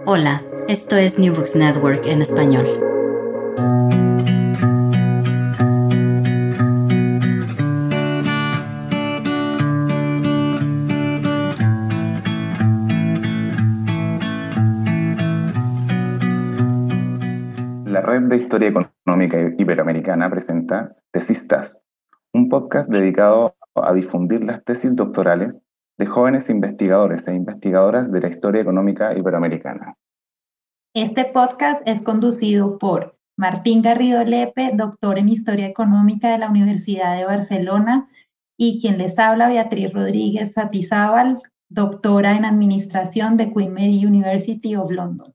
[0.00, 2.66] Hola, esto es New Books Network en español.
[17.86, 21.82] La Red de Historia Económica Iberoamericana presenta Tesistas,
[22.32, 25.62] un podcast dedicado a difundir las tesis doctorales
[25.98, 29.94] de jóvenes investigadores e investigadoras de la historia económica iberoamericana.
[30.94, 37.16] Este podcast es conducido por Martín Garrido Lepe, doctor en Historia Económica de la Universidad
[37.16, 38.08] de Barcelona,
[38.58, 44.90] y quien les habla, Beatriz Rodríguez Satizábal, doctora en Administración de Queen Mary University of
[44.90, 45.32] London.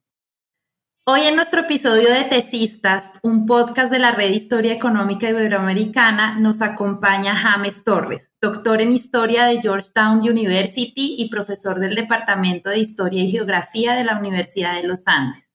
[1.09, 6.61] Hoy en nuestro episodio de Tesistas, un podcast de la Red Historia Económica Iberoamericana, nos
[6.61, 13.23] acompaña James Torres, doctor en Historia de Georgetown University y profesor del Departamento de Historia
[13.23, 15.46] y Geografía de la Universidad de los Andes.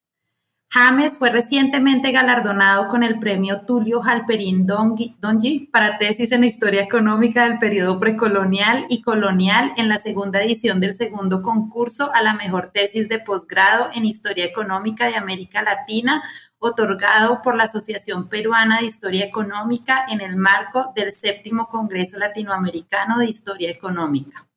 [0.75, 7.45] James fue recientemente galardonado con el premio Tulio Halperin Dongi para tesis en Historia Económica
[7.45, 12.71] del periodo precolonial y colonial en la segunda edición del segundo concurso a la mejor
[12.71, 16.23] tesis de posgrado en Historia Económica de América Latina,
[16.59, 23.19] otorgado por la Asociación Peruana de Historia Económica en el marco del séptimo Congreso Latinoamericano
[23.19, 24.49] de Historia Económica.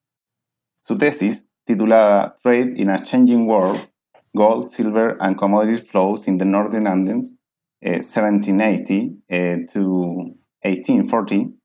[0.79, 3.94] Su tesis, titulada Trade in a Changing World,
[4.35, 7.35] gold, silver, and commodity flows in the Northern Andes,
[7.81, 8.93] 1780
[9.27, 11.55] eh, eh, to 1840,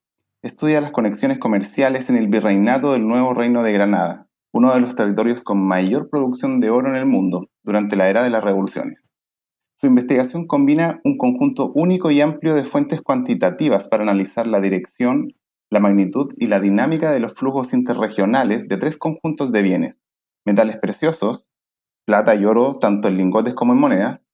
[0.41, 4.95] estudia las conexiones comerciales en el virreinato del Nuevo Reino de Granada, uno de los
[4.95, 9.07] territorios con mayor producción de oro en el mundo durante la era de las revoluciones.
[9.77, 15.33] Su investigación combina un conjunto único y amplio de fuentes cuantitativas para analizar la dirección,
[15.71, 20.03] la magnitud y la dinámica de los flujos interregionales de tres conjuntos de bienes,
[20.45, 21.51] metales preciosos,
[22.05, 24.27] plata y oro tanto en lingotes como en monedas,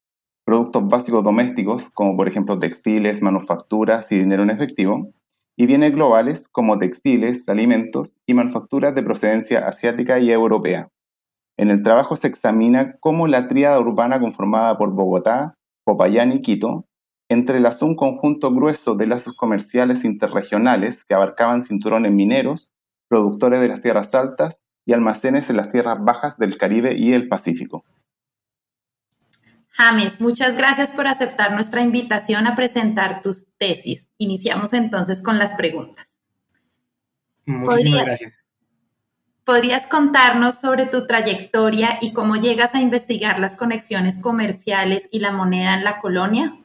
[0.45, 5.11] productos básicos domésticos como por ejemplo textiles, manufacturas y dinero en efectivo,
[5.57, 10.89] y bienes globales como textiles, alimentos y manufacturas de procedencia asiática y europea.
[11.57, 15.51] En el trabajo se examina cómo la tríada urbana conformada por Bogotá,
[15.83, 16.85] Popayán y Quito
[17.29, 22.71] entrelazó un conjunto grueso de lazos comerciales interregionales que abarcaban cinturones mineros,
[23.09, 27.27] productores de las tierras altas y almacenes en las tierras bajas del Caribe y el
[27.27, 27.83] Pacífico.
[29.69, 34.09] James, muchas gracias por aceptar nuestra invitación a presentar tus tesis.
[34.17, 36.07] Iniciamos entonces con las preguntas.
[37.45, 38.39] Muchísimas gracias.
[39.43, 45.31] ¿Podrías contarnos sobre tu trayectoria y cómo llegas a investigar las conexiones comerciales y la
[45.31, 46.57] moneda en la colonia?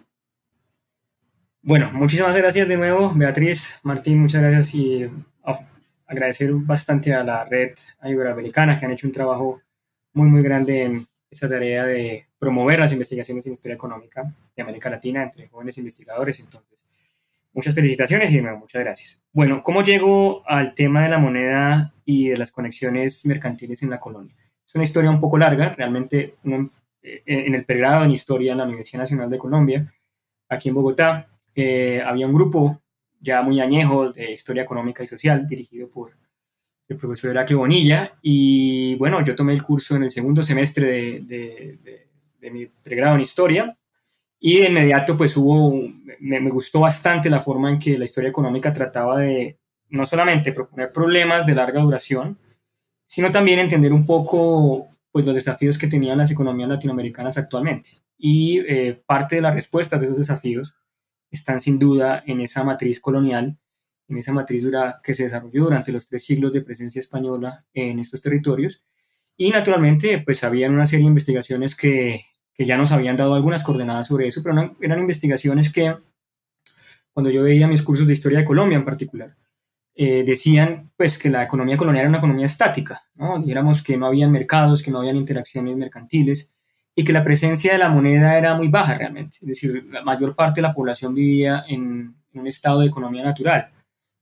[1.60, 5.10] Bueno, muchísimas gracias de nuevo, Beatriz, Martín, muchas gracias y
[6.12, 7.72] agradecer bastante a la red
[8.04, 9.60] iberoamericana que han hecho un trabajo
[10.12, 14.22] muy, muy grande en esa tarea de promover las investigaciones en historia económica
[14.54, 16.38] de América Latina entre jóvenes investigadores.
[16.40, 16.84] Entonces,
[17.52, 19.22] muchas felicitaciones y de nuevo, muchas gracias.
[19.32, 24.00] Bueno, ¿cómo llego al tema de la moneda y de las conexiones mercantiles en la
[24.00, 24.34] colonia?
[24.66, 28.64] Es una historia un poco larga, realmente eh, en el pregrado en historia en la
[28.64, 29.92] Universidad Nacional de Colombia,
[30.48, 32.81] aquí en Bogotá, eh, había un grupo
[33.22, 36.12] ya muy añejo de Historia Económica y Social, dirigido por
[36.88, 38.18] el profesor Heraclio Bonilla.
[38.20, 41.78] Y bueno, yo tomé el curso en el segundo semestre de,
[42.40, 43.78] de, mi pregrado en Historia
[44.40, 45.88] Y de inmediato, pues hubo,
[46.18, 49.58] me, me, gustó bastante la forma en que la historia económica trataba de
[49.90, 52.38] no solamente proponer problemas de larga duración,
[53.06, 57.90] sino también entender un poco pues, los desafíos que tenían las economías latinoamericanas actualmente.
[58.18, 60.74] Y eh, parte de las respuestas de esos desafíos
[61.32, 63.58] están sin duda en esa matriz colonial,
[64.06, 64.68] en esa matriz
[65.02, 68.84] que se desarrolló durante los tres siglos de presencia española en estos territorios.
[69.36, 73.64] Y naturalmente, pues habían una serie de investigaciones que, que ya nos habían dado algunas
[73.64, 75.96] coordenadas sobre eso, pero eran investigaciones que,
[77.12, 79.34] cuando yo veía mis cursos de historia de Colombia en particular,
[79.94, 83.38] eh, decían pues que la economía colonial era una economía estática, ¿no?
[83.40, 86.54] Dijéramos que no habían mercados, que no habían interacciones mercantiles
[86.94, 90.34] y que la presencia de la moneda era muy baja realmente, es decir, la mayor
[90.34, 93.70] parte de la población vivía en, un estado de economía natural,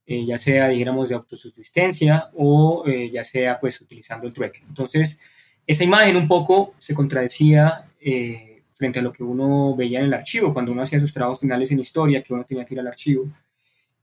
[0.05, 4.63] eh, ya sea, dijéramos, de autosuficiencia o eh, ya sea, pues, utilizando el trueque.
[4.69, 5.21] Entonces,
[5.65, 7.87] esa imagen un poco se contradecía
[8.75, 11.71] frente a lo que uno veía en el archivo, cuando uno hacía sus trabajos finales
[11.71, 13.31] en historia, que uno tenía que ir al archivo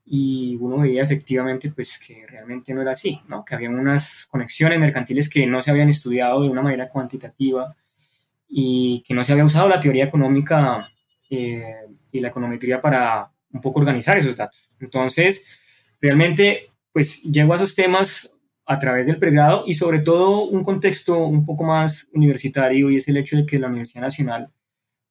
[0.09, 3.43] y uno veía efectivamente pues que realmente no era así, ¿no?
[3.43, 7.75] que había unas conexiones mercantiles que no se habían estudiado de una manera cuantitativa
[8.47, 10.89] y que no se había usado la teoría económica
[11.29, 11.63] eh,
[12.11, 14.71] y la econometría para un poco organizar esos datos.
[14.79, 15.45] Entonces,
[15.99, 18.31] realmente pues llego a esos temas
[18.65, 23.07] a través del pregrado y sobre todo un contexto un poco más universitario y es
[23.07, 24.51] el hecho de que la Universidad Nacional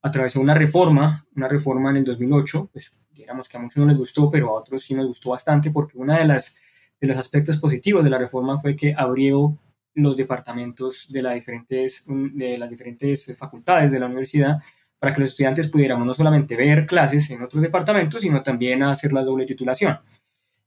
[0.03, 3.97] atravesó una reforma, una reforma en el 2008, pues digamos que a muchos no les
[3.97, 6.57] gustó, pero a otros sí nos gustó bastante, porque uno de, las,
[7.01, 9.59] de los aspectos positivos de la reforma fue que abrió
[9.97, 14.59] los departamentos de, la diferentes, de las diferentes facultades de la universidad
[14.99, 19.13] para que los estudiantes pudiéramos no solamente ver clases en otros departamentos, sino también hacer
[19.13, 19.99] la doble titulación.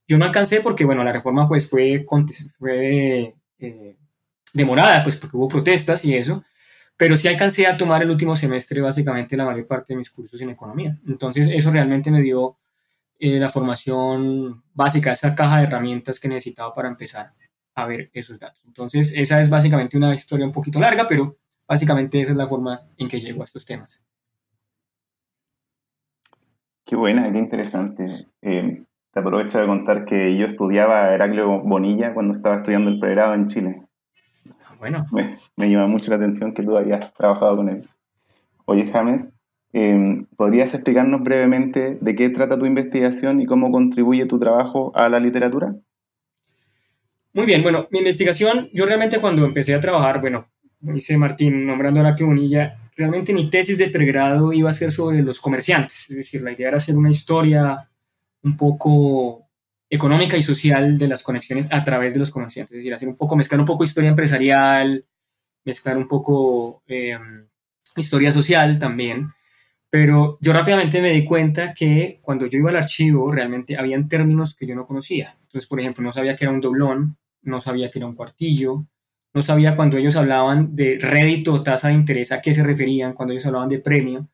[0.07, 2.05] Yo no alcancé porque, bueno, la reforma pues fue,
[2.57, 3.95] fue eh,
[4.53, 6.43] demorada, pues porque hubo protestas y eso,
[6.97, 10.41] pero sí alcancé a tomar el último semestre básicamente la mayor parte de mis cursos
[10.41, 10.97] en economía.
[11.07, 12.57] Entonces eso realmente me dio
[13.19, 17.33] eh, la formación básica, esa caja de herramientas que necesitaba para empezar
[17.81, 18.61] a ver esos datos.
[18.65, 21.37] Entonces esa es básicamente una historia un poquito larga, pero
[21.67, 24.05] básicamente esa es la forma en que llego a estos temas.
[26.85, 28.07] Qué buena, qué interesante.
[28.41, 33.33] Eh, te aprovecho de contar que yo estudiaba Heraclio Bonilla cuando estaba estudiando el pregrado
[33.33, 33.89] en Chile
[34.79, 35.05] bueno.
[35.57, 37.89] Me, llama mucho la atención que tú hayas trabajado con él.
[38.65, 39.31] Oye, James,
[39.73, 45.09] em, ¿podrías explicarnos brevemente de qué trata tu investigación y cómo contribuye tu trabajo a
[45.09, 45.75] la literatura?
[47.33, 50.47] Muy bien, bueno, mi investigación, yo realmente cuando empecé a trabajar, bueno,
[50.79, 55.21] dice Martín, nombrando a la Bonilla, realmente mi tesis de pregrado iba a ser sobre
[55.21, 57.87] los comerciantes, es decir, la idea era hacer una historia
[58.41, 59.47] un poco
[59.89, 63.15] económica y social de las conexiones a través de los comerciantes, es decir, hacer un
[63.15, 65.05] poco, mezclar un poco historia empresarial,
[65.65, 67.47] mezclar un poco em,
[67.95, 69.29] historia social también,
[69.89, 74.53] pero yo rápidamente me di cuenta que cuando yo iba al archivo realmente habían términos
[74.53, 75.35] que yo no conocía.
[75.41, 78.85] Entonces, por ejemplo, no sabía que era un doblón, no sabía que era un cuartillo,
[79.33, 83.13] no sabía cuando ellos hablaban de rédito o tasa de interés a qué se referían,
[83.13, 84.27] cuando ellos hablaban de premio.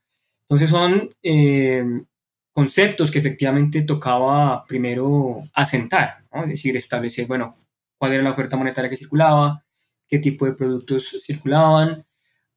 [0.44, 2.06] Entonces son em,
[2.52, 7.58] conceptos que efectivamente tocaba primero asentar, es decir, establecer, bueno,
[7.98, 9.64] cuál era la oferta monetaria que circulaba,
[10.08, 12.06] qué tipo de productos circulaban,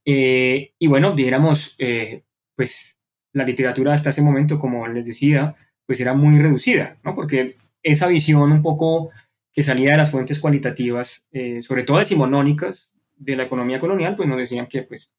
[0.05, 2.25] eh, y bueno, dijéramos, eh,
[2.59, 2.99] pues
[3.33, 5.55] la literatura hasta ese momento, como les decía,
[5.87, 7.15] pues era muy reducida, ¿no?
[7.15, 7.55] porque
[7.85, 9.11] esa visión un poco
[9.53, 14.29] que salía de las fuentes cualitativas, eh, sobre todo decimonónicas de la economía colonial, pues
[14.29, 15.13] nos decían que pues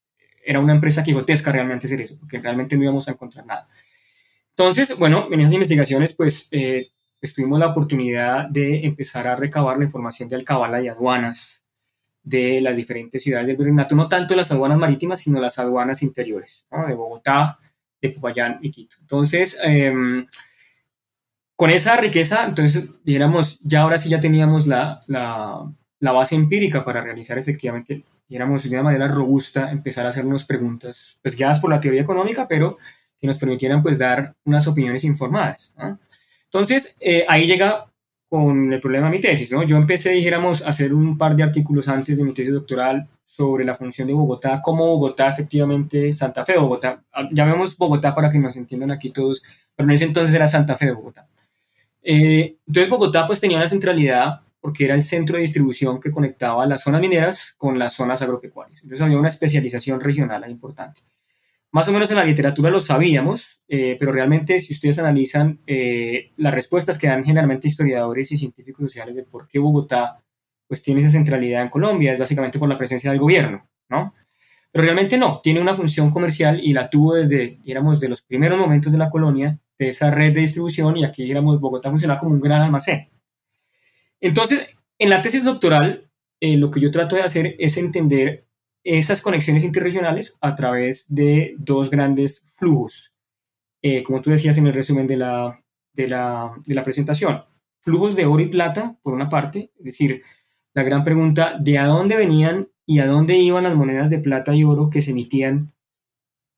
[0.43, 3.69] era una empresa quijotesca realmente hacer eso, porque realmente no íbamos a encontrar nada.
[4.49, 6.91] Entonces, bueno, en esas investigaciones, pues eh,
[7.33, 11.58] tuvimos la oportunidad de empezar a recabar la información de alcabala y aduanas
[12.29, 16.63] de las diferentes ciudades del virreinato, no tanto las aduanas marítimas, sino las aduanas interiores,
[16.87, 17.57] de Bogotá,
[17.99, 18.97] de Popayán y Quito.
[19.01, 20.27] Entonces, em,
[21.55, 26.85] con esa riqueza, entonces, dijéramos, ya ahora sí ya teníamos la, la, la base empírica
[26.85, 31.71] para realizar efectivamente, dijéramos, de una manera robusta, empezar a hacernos preguntas, pues guiadas por
[31.71, 32.77] la teoría económica, pero
[33.19, 35.75] que nos permitieran pues dar unas opiniones informadas.
[36.45, 37.85] Entonces, eh, ahí llega
[38.29, 39.63] con el problema de mi tesis, ¿no?
[39.63, 43.65] Yo empecé, dijéramos, a hacer un par de artículos antes de mi tesis doctoral sobre
[43.65, 48.29] la función de Bogotá, como Bogotá efectivamente, Santa Fe de Bogotá, ah, llamemos Bogotá para
[48.29, 49.43] que nos entiendan aquí todos,
[49.75, 51.27] pero en ese entonces era Santa Fe de Bogotá.
[52.03, 56.65] Eh, entonces Bogotá pues tenía una centralidad porque era el centro de distribución que conectaba
[56.65, 58.83] las zonas mineras con las zonas agropecuarias.
[58.83, 61.01] Entonces había una especialización regional importante.
[61.71, 66.31] Más o menos en la literatura lo sabíamos, eh, pero realmente si ustedes analizan eh,
[66.37, 70.23] las respuestas que dan generalmente historiadores y científicos sociales de por qué Bogotá
[70.67, 74.13] pues tiene esa centralidad en Colombia, es básicamente por la presencia del gobierno, ¿no?
[74.71, 78.59] Pero realmente no, tiene una función comercial y la tuvo desde, digamos, de los primeros
[78.59, 82.33] momentos de la colonia, de esa red de distribución y aquí, digamos, Bogotá funcionaba como
[82.33, 83.09] un gran almacén.
[84.21, 84.67] Entonces,
[84.99, 86.09] en la tesis doctoral,
[86.39, 88.45] eh, lo que yo trato de hacer es entender
[88.83, 93.13] esas conexiones interregionales a través de dos grandes flujos,
[93.81, 97.43] eh, como tú decías en el resumen de la, de la, de la presentación.
[97.81, 100.23] Flujos de oro y plata, por una parte, es decir,
[100.73, 104.53] la gran pregunta de a dónde venían y a dónde iban las monedas de plata
[104.55, 105.73] y oro que se emitían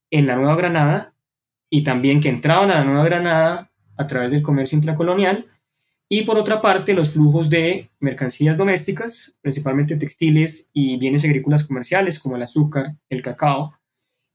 [0.09, 1.13] en la Nueva Granada
[1.69, 5.45] y también que entraban a la Nueva Granada a través del comercio intracolonial
[6.13, 12.19] y por otra parte los flujos de mercancías domésticas, principalmente textiles y bienes agrícolas comerciales
[12.19, 13.79] como el azúcar, el cacao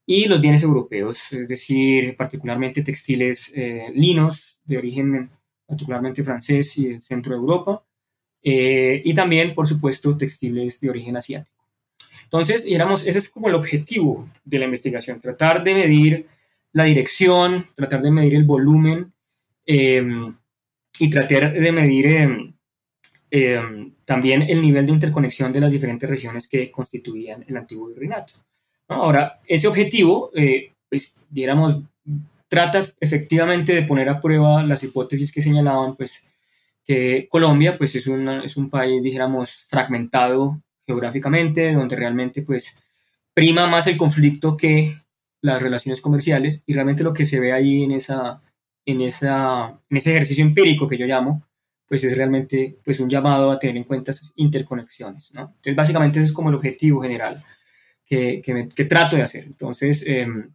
[0.07, 5.31] y los bienes europeos, es decir, particularmente textiles eh, linos de origen
[5.67, 7.85] particularmente francés y del centro de Europa,
[8.43, 11.63] eh, y también, por supuesto, textiles de origen asiático.
[12.25, 16.27] Entonces, éramos, ese es como el objetivo de la investigación, tratar de medir
[16.73, 19.13] la dirección, tratar de medir el volumen
[19.67, 20.31] eh,
[20.99, 22.55] y tratar de medir eh,
[23.31, 23.61] eh,
[24.05, 28.35] también el nivel de interconexión de las diferentes regiones que constituían el antiguo virreinato.
[28.89, 31.81] Ahora, ese objetivo, eh, pues, digamos,
[32.49, 36.23] trata efectivamente de poner a prueba las hipótesis que señalaban, pues,
[36.85, 42.77] que Colombia, pues, es, es un país, dijéramos, fragmentado geográficamente, donde realmente, pues,
[43.35, 44.95] prima más el conflicto que
[45.43, 48.41] las relaciones comerciales, y realmente lo que se ve ahí en esa
[48.87, 51.43] en, esa, en ese ejercicio empírico que yo llamo,
[51.87, 55.35] pues es realmente pues un llamado a tener en cuenta esas interconexiones.
[55.35, 55.43] ¿no?
[55.43, 57.43] Entonces, básicamente ese es como el objetivo general
[58.07, 59.45] que, que, trato de hacer.
[59.45, 60.51] Entonces, em,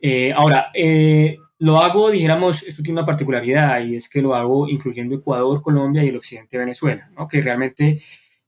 [0.00, 4.68] eh, ahora, eh, lo hago, dijéramos, esto tiene una particularidad y es que lo hago
[4.68, 7.26] incluyendo Ecuador, Colombia y el occidente de Venezuela, ¿no?
[7.26, 8.00] que realmente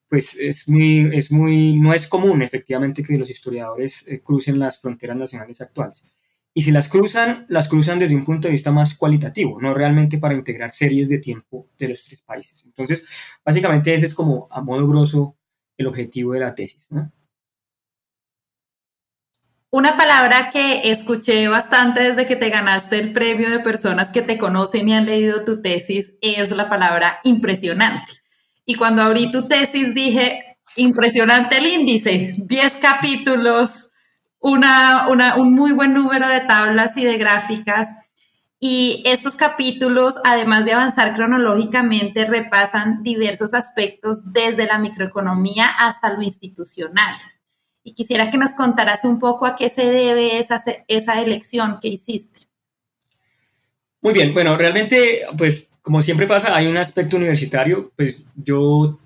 [0.08, 4.80] pues es muy, es muy, no es común efectivamente que los historiadores eh, crucen las
[4.80, 6.14] fronteras nacionales actuales.
[6.58, 10.18] Y si las cruzan, las cruzan desde un punto de vista más cualitativo, no realmente
[10.18, 12.64] para integrar series de tiempo de los tres países.
[12.66, 13.06] Entonces,
[13.44, 15.36] básicamente ese es como a modo grosso
[15.76, 16.84] el objetivo de la tesis.
[19.70, 24.36] Una palabra que escuché bastante desde que te ganaste el premio de personas que te
[24.36, 28.14] conocen y han leído tu tesis es la palabra impresionante.
[28.64, 33.87] Y cuando abrí tu tesis dije, impresionante el índice, 10 capítulos,
[34.40, 37.90] una, un muy buen número de tablas y de gráficas.
[38.60, 46.22] Y estos capítulos, además de avanzar cronológicamente, repasan diversos aspectos desde la microeconomía hasta lo
[46.22, 47.14] institucional.
[47.84, 51.88] Y quisiera que nos contaras un poco a qué se debe esa, esa elección que
[51.88, 52.40] hiciste.
[54.00, 58.98] Muy bien, bueno, realmente, pues como siempre pasa, hay un aspecto universitario, pues yo,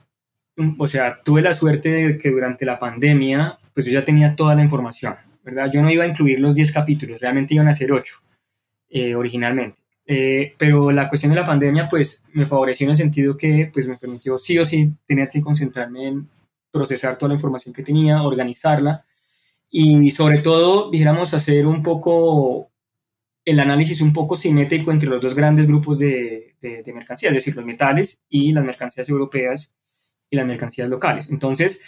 [0.78, 4.54] o sea, tuve la suerte de que durante la pandemia pues yo ya tenía toda
[4.54, 5.70] la información, ¿verdad?
[5.72, 8.14] Yo no iba a incluir los 10 capítulos, realmente iban a ser 8
[8.90, 9.80] eh, originalmente.
[10.04, 13.86] Eh, pero la cuestión de la pandemia, pues, me favoreció en el sentido que, pues,
[13.86, 16.28] me permitió sí o sí tener que concentrarme en
[16.70, 19.04] procesar toda la información que tenía, organizarla
[19.70, 22.70] y sobre todo, dijéramos, hacer un poco
[23.44, 27.36] el análisis un poco simétrico entre los dos grandes grupos de, de, de mercancías, es
[27.36, 29.72] decir, los metales y las mercancías europeas
[30.30, 31.30] y las mercancías locales.
[31.30, 31.80] Entonces,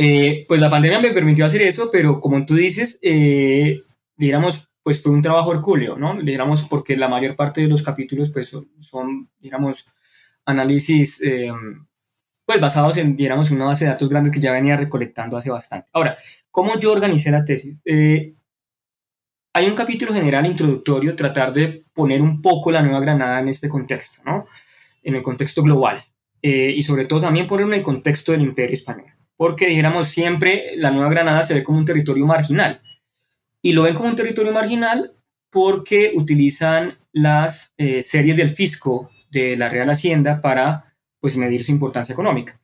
[0.00, 3.80] eh, pues la pandemia me permitió hacer eso, pero como tú dices, eh,
[4.16, 6.22] digamos, pues fue un trabajo hercúleo, ¿no?
[6.22, 9.86] Digamos, porque la mayor parte de los capítulos, pues son, digamos,
[10.44, 11.50] análisis, eh,
[12.46, 15.88] pues basados en, digamos, una base de datos grande que ya venía recolectando hace bastante.
[15.92, 16.16] Ahora,
[16.48, 17.80] ¿cómo yo organicé la tesis?
[19.54, 23.68] hay un capítulo general introductorio, tratar de poner un poco la Nueva Granada en este
[23.68, 24.46] contexto, ¿no?
[25.02, 26.00] En el contexto global.
[26.40, 30.90] y sobre todo también ponerlo en el contexto del Imperio Español porque dijéramos siempre la
[30.90, 32.82] Nueva Granada se ve como un territorio marginal.
[33.62, 35.14] Y lo ven como un territorio marginal
[35.48, 41.70] porque utilizan las eh, series del fisco de la Real Hacienda para pues, medir su
[41.70, 42.60] importancia económica.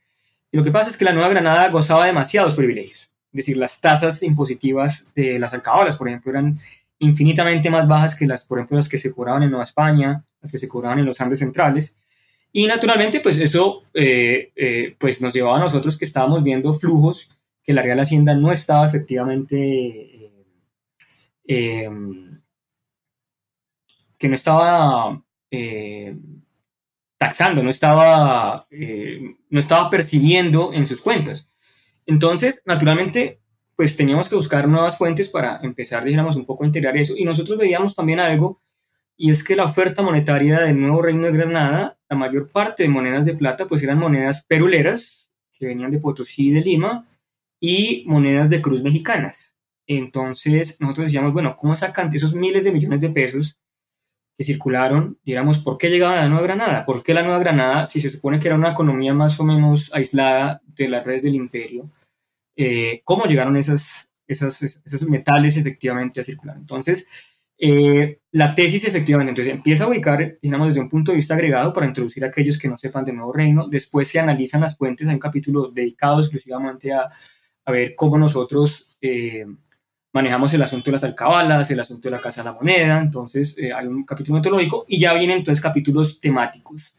[0.51, 3.09] Y lo que pasa es que la Nueva Granada gozaba demasiados privilegios.
[3.31, 6.59] Es decir, las tasas impositivas de las alcabalas, por ejemplo, eran
[6.99, 10.51] infinitamente más bajas que las, por ejemplo, las que se cobraban en Nueva España, las
[10.51, 11.97] que se cobraban en los Andes centrales.
[12.57, 17.29] Y naturalmente, pues eso eh, eh, pues nos llevaba a nosotros que estábamos viendo flujos
[17.61, 20.31] que la Real Hacienda no estaba efectivamente,
[21.45, 21.89] eh,
[24.17, 25.21] que no estaba
[27.17, 28.67] taxando, no estaba,
[29.49, 31.49] no estaba percibiendo en sus cuentas.
[32.05, 33.41] Entonces, naturalmente,
[33.75, 37.15] pues teníamos que buscar nuevas fuentes para empezar, digamos, un poco a integrar eso.
[37.17, 38.61] Y nosotros veíamos también algo
[39.17, 42.89] y es que la oferta monetaria del nuevo reino de Granada, la mayor parte de
[42.89, 47.07] monedas de plata, pues eran monedas peruleras, que venían de Potosí y de Lima,
[47.59, 49.57] y monedas de cruz mexicanas.
[49.87, 53.57] Entonces, nosotros decíamos, bueno, ¿cómo sacan esos miles de millones de pesos
[54.37, 56.85] que circularon, digamos, ¿por qué llegaba a la Nueva Granada?
[56.85, 59.93] ¿Por qué la Nueva Granada, si se supone que era una economía más o menos
[59.93, 61.89] aislada de las redes del imperio,
[62.57, 66.57] eh, cómo llegaron esas, esas, esos metales efectivamente a circular?
[66.57, 67.07] Entonces,
[67.57, 71.71] eh, la tesis efectivamente entonces empieza a ubicar, digamos, desde un punto de vista agregado
[71.71, 73.67] para introducir a aquellos que no sepan del nuevo reino.
[73.67, 77.07] Después se analizan las fuentes, hay un capítulo dedicado exclusivamente a,
[77.65, 79.45] a ver cómo nosotros eh,
[80.13, 82.99] manejamos el asunto de las alcabalas, el asunto de la casa de la moneda.
[82.99, 86.93] Entonces eh, hay un capítulo metodológico y ya vienen entonces capítulos temáticos.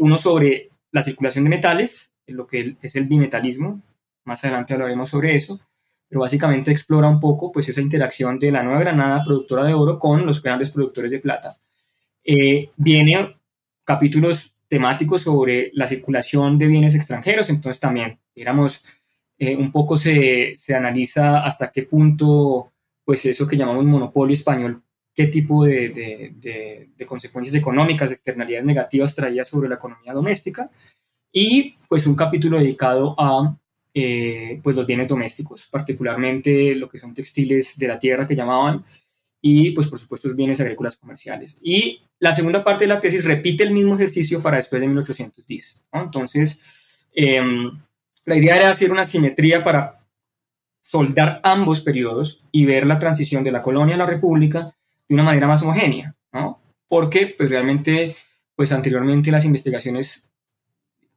[0.00, 3.82] uno sobre la circulación de metales, lo que es el bimetalismo.
[4.24, 5.60] Más adelante hablaremos sobre eso
[6.14, 9.98] pero básicamente explora un poco pues esa interacción de la Nueva Granada, productora de oro,
[9.98, 11.56] con los grandes productores de plata.
[12.22, 13.34] Eh, viene
[13.82, 18.84] capítulos temáticos sobre la circulación de bienes extranjeros, entonces también, digamos,
[19.36, 22.70] eh, un poco se, se, analiza hasta qué punto,
[23.04, 29.16] pues eso que llamamos monopolio español, qué tipo de, de, de, consecuencias económicas, externalidades negativas
[29.16, 30.70] traía sobre la economía doméstica,
[31.32, 33.58] y pues un capítulo dedicado a
[33.96, 38.84] eh, pues los bienes domésticos, particularmente lo que son textiles de la tierra que llamaban,
[39.40, 41.58] y pues por supuesto los bienes agrícolas comerciales.
[41.62, 45.82] Y la segunda parte de la tesis repite el mismo ejercicio para después de 1810.
[45.92, 46.60] Entonces,
[47.12, 47.70] em,
[48.24, 50.00] la idea era hacer una simetría para
[50.80, 54.74] soldar ambos periodos y ver la transición de la colonia a la república
[55.08, 56.60] de una manera más homogénea, ¿no?
[56.88, 58.16] Porque pues realmente,
[58.56, 60.33] pues anteriormente las investigaciones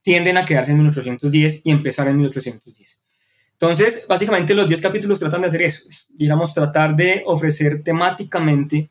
[0.07, 2.97] tienden a quedarse en 1810 y empezar en 1810.
[3.51, 8.89] Entonces, básicamente los 10 capítulos tratan de hacer eso, digamos, tratar de ofrecer temáticamente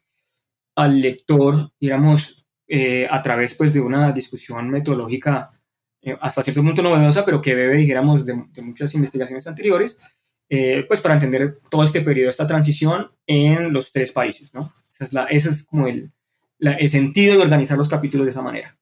[0.75, 5.53] al lector, digamos, eh, a través pues, de una discusión metodológica
[6.03, 9.99] eh, hasta cierto punto novedosa, pero que bebe, dijéramos, de, muchas investigaciones anteriores,
[10.51, 14.71] eh, pues para entender todo este periodo, esta transición en los tres países, ¿no?
[14.93, 16.13] Ese es, la, ese es como el,
[16.59, 18.77] el sentido de organizar los capítulos de esa manera.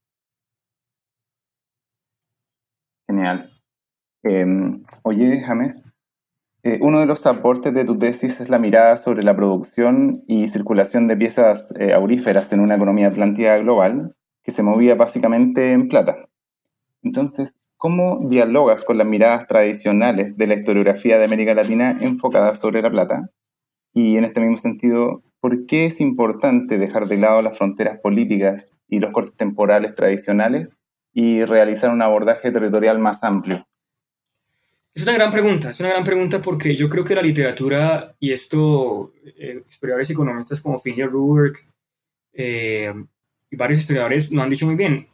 [3.15, 3.49] Genial.
[4.25, 5.85] Em, oye, James,
[6.65, 10.49] eh, uno de los aportes de tu tesis es la mirada sobre la producción y
[10.49, 15.89] circulación de piezas eh, auríferas en una economía atlántica global que se movía básicamente en
[15.89, 16.29] plata.
[17.03, 22.83] Entonces, ¿cómo dialogas con las miradas tradicionales de la historiografía de América Latina enfocada sobre
[22.83, 23.31] la plata?
[23.93, 28.77] Y en este mismo sentido, ¿por qué es importante dejar de lado las fronteras políticas
[28.89, 30.75] y los cortes temporales tradicionales
[31.15, 33.67] y realizar un abordaje territorial más amplio?
[34.93, 38.33] Es una gran pregunta, es una gran pregunta porque yo creo que la literatura, y
[38.33, 41.55] esto, eh, historiadores economistas como Finley Ruberg
[42.33, 42.93] eh,
[43.51, 45.09] y varios historiadores lo han dicho muy bien,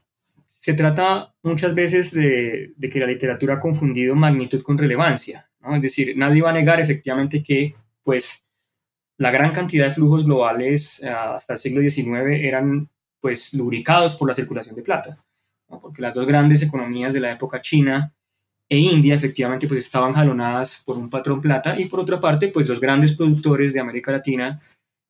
[0.45, 5.77] se trata muchas veces de, de, que la literatura ha confundido magnitud con relevancia, ¿no?
[5.77, 8.45] es decir, nadie va a negar efectivamente que pues
[9.17, 14.29] la gran cantidad de flujos globales eh, hasta el siglo XIX eran pues lubricados por
[14.29, 15.19] la circulación de plata
[15.79, 18.13] porque las dos grandes economías de la época China
[18.69, 22.69] e India efectivamente pues estaban jalonadas por un patrón plata y por otra parte pues
[22.69, 24.61] los grandes productores de América Latina,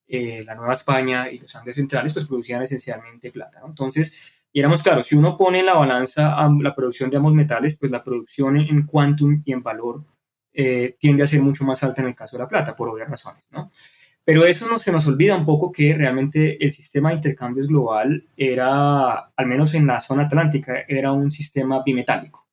[0.09, 3.61] eh, la Nueva España y los Andes centrales pues producían esencialmente plata.
[3.64, 7.77] Entonces, y éramos claros, si uno pone en la balanza la producción de ambos metales,
[7.79, 10.03] pues la producción en quantum y en valor
[10.53, 13.09] eh, tiende a ser mucho más alta en el caso de la plata, por obvias
[13.09, 13.70] razones, ¿no?
[14.31, 18.29] Pero eso no se nos olvida un poco que realmente el sistema de intercambios global
[18.37, 22.47] era, al menos en la zona atlántica, era un sistema bimetálico.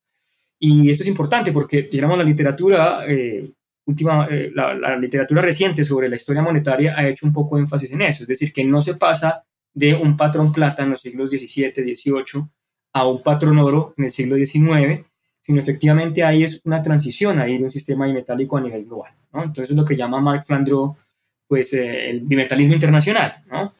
[0.58, 3.48] Y esto es importante porque, digamos, la literatura, eh,
[3.86, 8.02] última, eh, la, literatura reciente sobre la historia monetaria ha hecho un poco énfasis en
[8.02, 11.94] eso, es decir, que no se pasa de un patrón plata en los siglos XVII,
[11.94, 12.44] XVIII
[12.94, 15.06] a un patrón oro en el siglo XIX,
[15.40, 19.12] sino efectivamente ahí es una transición ahí de un sistema bimetálico a nivel global.
[19.32, 19.44] ¿no?
[19.44, 20.96] Entonces, lo que llama Mark Flandreau
[21.48, 23.74] pues eh, el bimetalismo internacional, ¿no?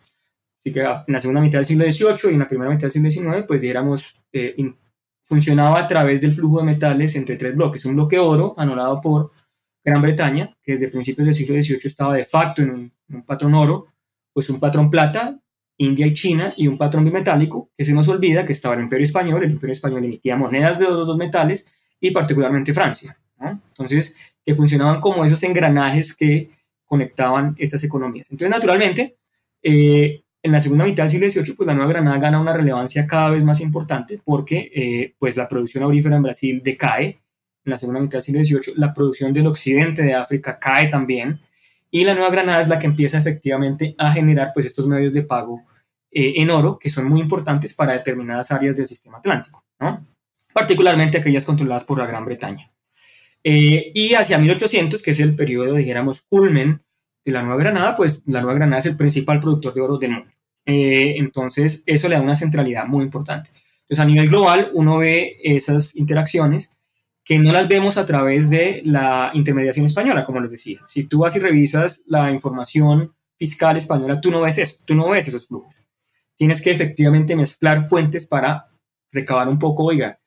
[0.59, 2.91] Así que en la segunda mitad del siglo XVIII y en la primera mitad del
[2.91, 4.57] siglo XIX, pues dijéramos, eh,
[5.21, 7.85] funcionaba a través del flujo de metales entre tres bloques.
[7.85, 9.31] Un bloque oro, anulado por
[9.85, 13.87] Gran Bretaña, que desde principios del siglo XVIII estaba de facto en un, patrón oro,
[14.33, 15.39] pues un patrón plata,
[15.77, 19.05] India y China, y un patrón bimetálico, que se nos olvida que estaba el Imperio
[19.05, 21.67] Español, el Imperio Español emitía monedas de los dos metales,
[22.01, 23.17] y particularmente Francia.
[23.39, 23.61] ¿no?
[23.71, 26.51] Entonces, que funcionaban como esos engranajes que
[26.88, 28.27] conectaban estas economías.
[28.31, 29.18] Entonces, naturalmente,
[29.62, 33.07] eh, en la segunda mitad del siglo XVIII, pues la Nueva Granada gana una relevancia
[33.07, 37.77] cada vez más importante porque eh, pues la producción aurífera en Brasil decae en la
[37.77, 41.40] segunda mitad del siglo XVIII, la producción del occidente de África cae también
[41.90, 45.22] y la Nueva Granada es la que empieza efectivamente a generar pues estos medios de
[45.22, 45.64] pago
[46.11, 50.07] eh, en oro que son muy importantes para determinadas áreas del sistema atlántico, ¿no?
[50.53, 52.70] particularmente aquellas controladas por la Gran Bretaña.
[53.51, 56.83] Eh, y hacia 1800, que es el periodo, dijéramos, culmen
[57.25, 60.11] de la Nueva Granada, pues la Nueva Granada es el principal productor de oro del
[60.11, 60.31] mundo.
[60.67, 63.49] Eh, entonces, eso le da una centralidad muy importante.
[63.55, 66.79] Entonces, a nivel global, uno ve esas interacciones
[67.25, 70.81] que no las vemos a través de la intermediación española, como les decía.
[70.87, 75.09] Si tú vas y revisas la información fiscal española, tú no ves eso, tú no
[75.09, 75.75] ves esos flujos.
[76.37, 78.67] Tienes que efectivamente mezclar fuentes para
[79.11, 80.21] recabar un poco, oiga,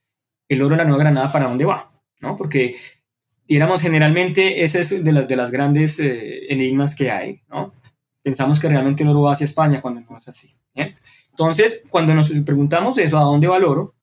[0.49, 1.91] el oro de la Nueva Granada, ¿para dónde va?
[2.19, 2.35] ¿No?
[2.35, 2.77] Porque,
[3.53, 7.73] digamos, generalmente ese es de las, de las grandes eh, enigmas que hay, ¿no?
[8.23, 10.55] Pensamos que realmente el oro va hacia España cuando no es así.
[11.31, 13.95] Entonces, cuando nos preguntamos eso, ¿a dónde va el oro?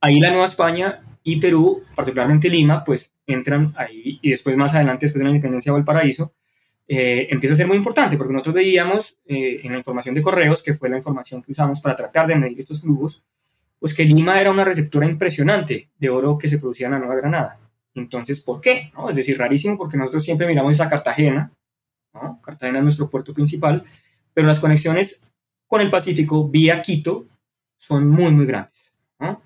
[0.00, 5.06] Ahí la Nueva España y Perú, particularmente Lima, pues entran ahí y después más adelante,
[5.06, 6.34] después de la independencia de Valparaíso,
[6.86, 10.62] eh, empieza a ser muy importante porque nosotros veíamos eh, en la información de correos,
[10.62, 13.22] que fue la información que usamos para tratar de medir estos flujos,
[13.78, 17.16] pues que Lima era una receptora impresionante de oro que se producía en la Nueva
[17.16, 17.63] Granada.
[17.94, 18.90] Entonces, ¿por qué?
[18.94, 19.08] ¿No?
[19.08, 21.52] Es decir, rarísimo porque nosotros siempre miramos esa Cartagena,
[22.12, 22.40] ¿no?
[22.42, 23.84] Cartagena es nuestro puerto principal,
[24.32, 25.32] pero las conexiones
[25.66, 27.26] con el Pacífico vía Quito
[27.76, 28.92] son muy, muy grandes.
[29.18, 29.42] ¿no?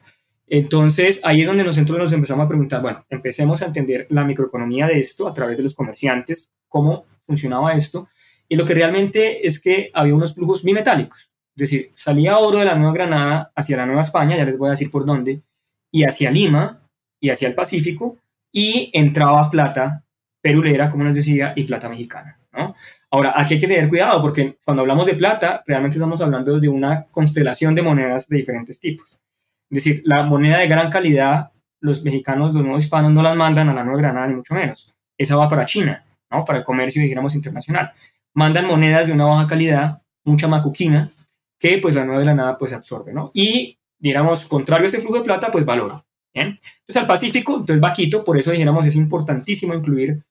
[0.47, 4.87] Entonces, ahí es donde nosotros nos empezamos a preguntar, bueno, empecemos a entender la microeconomía
[4.87, 8.09] de esto a través de los comerciantes, cómo funcionaba esto,
[8.49, 12.65] y lo que realmente es que había unos flujos bimetálicos, es decir, salía oro de
[12.65, 15.43] la Nueva Granada hacia la Nueva España, ya les voy a decir por dónde,
[15.91, 16.89] y hacia Lima,
[17.21, 18.19] y hacia el Pacífico,
[18.53, 20.05] y entraba plata
[20.41, 22.75] perulera, como les decía, y plata mexicana, ¿no?
[23.11, 26.69] Ahora, aquí hay que tener cuidado porque cuando hablamos de plata, realmente estamos hablando de
[26.69, 29.19] una constelación de monedas de diferentes tipos.
[29.71, 33.69] Es decir, la moneda de gran calidad, los mexicanos, los nuevos hispanos no las mandan
[33.69, 34.95] a la Nueva Granada, ni mucho menos.
[35.17, 36.45] Esa va para China, ¿no?
[36.45, 37.93] Para el comercio, dijéramos, internacional.
[38.35, 41.11] Mandan monedas de una baja calidad, mucha macuquina,
[41.59, 43.31] que pues la Nueva Granada pues absorbe, ¿no?
[43.33, 46.05] Y, digamos, contrario a ese flujo de plata, pues valora.
[46.33, 50.23] Entonces, al Pacífico, entonces va Quito, por eso, dijéramos, es importantísimo incluir,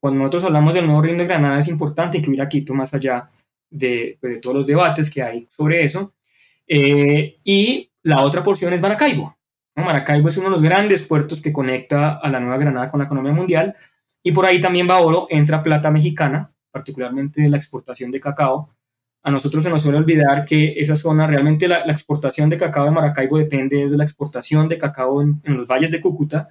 [0.00, 3.30] cuando nosotros hablamos del nuevo reino de Granada, es importante incluir a Quito más allá
[3.70, 6.14] de, pues, de todos los debates que hay sobre eso.
[6.66, 9.36] Eh, y la otra porción es Maracaibo.
[9.76, 13.06] Maracaibo es uno de los grandes puertos que conecta a la Nueva Granada con la
[13.06, 13.74] economía mundial
[14.22, 18.70] y por ahí también va oro, entra plata mexicana, particularmente la exportación de cacao.
[19.24, 22.90] A nosotros se nos suele olvidar que esa zona, realmente la, exportación de cacao de
[22.90, 26.48] Maracaibo depende de la exportación de cacao en, los valles de Cúcuta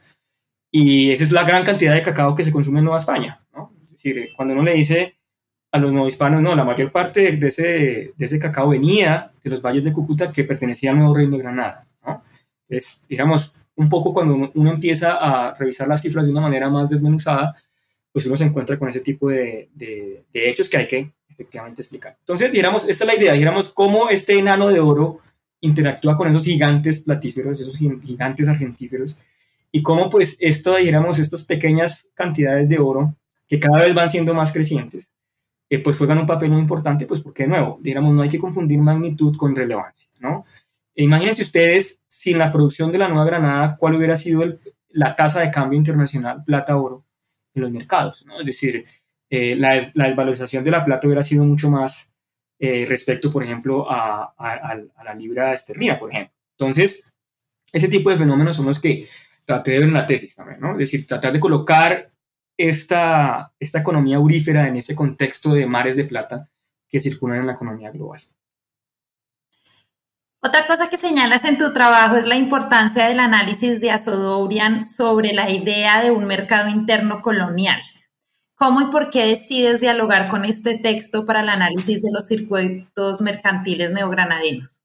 [0.72, 3.42] y esa es la gran cantidad de cacao que se consume en Nueva España.
[3.84, 5.18] Es decir, cuando uno le dice
[5.72, 9.62] a los hispanos, no, la mayor parte de ese, de ese cacao venía de los
[9.62, 11.84] valles de Cúcuta que pertenecía al nuevo reino de Granada.
[12.06, 12.24] ¿no?
[12.70, 16.90] Es, digamos, un poco cuando uno empieza a revisar las cifras de una manera más
[16.90, 17.56] desmenuzada,
[18.12, 22.15] pues uno se encuentra con ese tipo de, de, hechos que hay que efectivamente explicar.
[22.19, 25.19] Entonces, digamos, esta es la idea, digamos, cómo este enano de oro
[25.60, 29.17] interactúa con esos gigantes platíferos, esos gigantes argentíferos,
[29.71, 33.15] y cómo pues esto, digamos, estas pequeñas cantidades de oro
[33.47, 35.12] que cada vez van siendo más crecientes,
[35.69, 38.39] eh, pues juegan un papel muy importante, pues porque de nuevo, digamos, no hay que
[38.39, 40.45] confundir magnitud con relevancia, ¿no?
[40.93, 44.43] E imagínense ustedes, sin la producción de la Nueva Granada, cuál hubiera sido
[44.89, 47.06] la tasa de cambio internacional plata-oro
[47.54, 48.39] en los mercados, ¿no?
[48.39, 48.86] Es decir,
[49.34, 52.13] eh, la, desvalorización de la plata hubiera sido mucho más
[52.60, 54.36] eh, respecto, por ejemplo, a,
[55.06, 56.36] la libra esterlina, por ejemplo.
[56.60, 57.10] Entonces,
[57.72, 59.08] ese tipo de fenómenos son los que
[59.46, 60.74] traté de ver en la tesis también, ¿no?
[60.74, 62.12] Es decir, tratar de colocar
[62.58, 66.50] esta, esta economía aurífera en ese contexto de mares de plata
[66.89, 68.22] que circulan en la economía global.
[70.44, 75.32] Otra cosa que señalas en tu trabajo es la importancia del análisis de Azodourian sobre
[75.32, 77.82] la idea de un mercado interno colonial.
[78.62, 83.19] ¿Cómo y por qué decides dialogar con este texto para el análisis de los circuitos
[83.19, 84.84] mercantiles neogranadinos?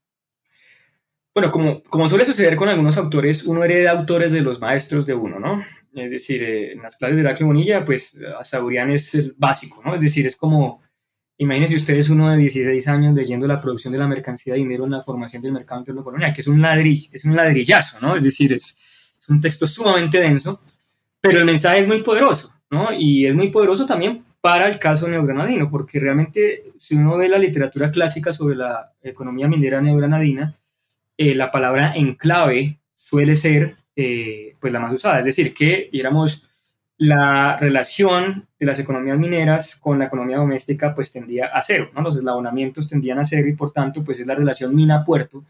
[1.34, 5.12] Bueno, como, como suele suceder con algunos autores, uno hereda autores de los maestros de
[5.12, 5.62] uno, ¿no?
[5.92, 9.94] Es decir, eh, en las clases de Heracle Bonilla, pues Asaurian es el básico, ¿no?
[9.94, 10.80] Es decir, es como,
[11.36, 14.92] imagínense ustedes uno de 16 años leyendo la producción de la mercancía de dinero en
[14.92, 18.16] la formación del mercado interno colonial, que es un ladrillo, es un ladrillazo, ¿no?
[18.16, 18.74] Es decir, es,
[19.20, 20.62] es un texto sumamente denso,
[21.20, 22.88] pero el mensaje es muy poderoso, ¿no?
[22.92, 27.38] Y es muy poderoso también para el caso neogranadino, porque realmente si uno ve la
[27.38, 30.54] literatura clásica sobre la economía minera neogranadina,
[31.16, 35.18] eh, la palabra enclave suele ser eh, pues la más usada.
[35.20, 36.46] Es decir, que, digamos,
[36.98, 42.02] la relación de las economías mineras con la economía doméstica pues tendía a cero, ¿no?
[42.02, 45.44] Los eslabonamientos tendían a cero y por tanto pues es la relación mina-puerto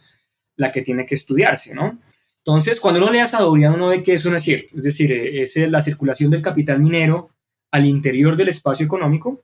[0.56, 1.98] la que tiene que estudiarse, ¿no?
[2.46, 4.76] Entonces, cuando uno lee a Sadurian, uno ve que eso no es cierto.
[4.76, 7.30] Es decir, eh, es la circulación del capital minero
[7.72, 9.42] al interior del espacio económico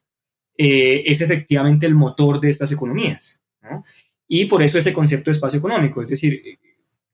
[0.56, 3.84] eh, es efectivamente el motor de estas economías, ¿no?
[4.28, 6.58] Y por eso ese concepto de espacio económico, es decir,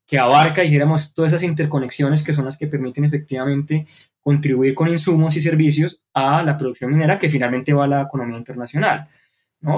[0.06, 3.86] que abarca, dijéramos, todas esas interconexiones que son las que permiten efectivamente
[4.20, 8.36] contribuir con insumos y servicios a la producción minera que finalmente va a la economía
[8.36, 9.08] internacional.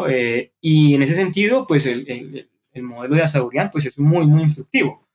[0.08, 2.48] Eh, y en ese sentido, pues el
[2.82, 5.09] modelo de Asaurian pues es muy, muy instructivo.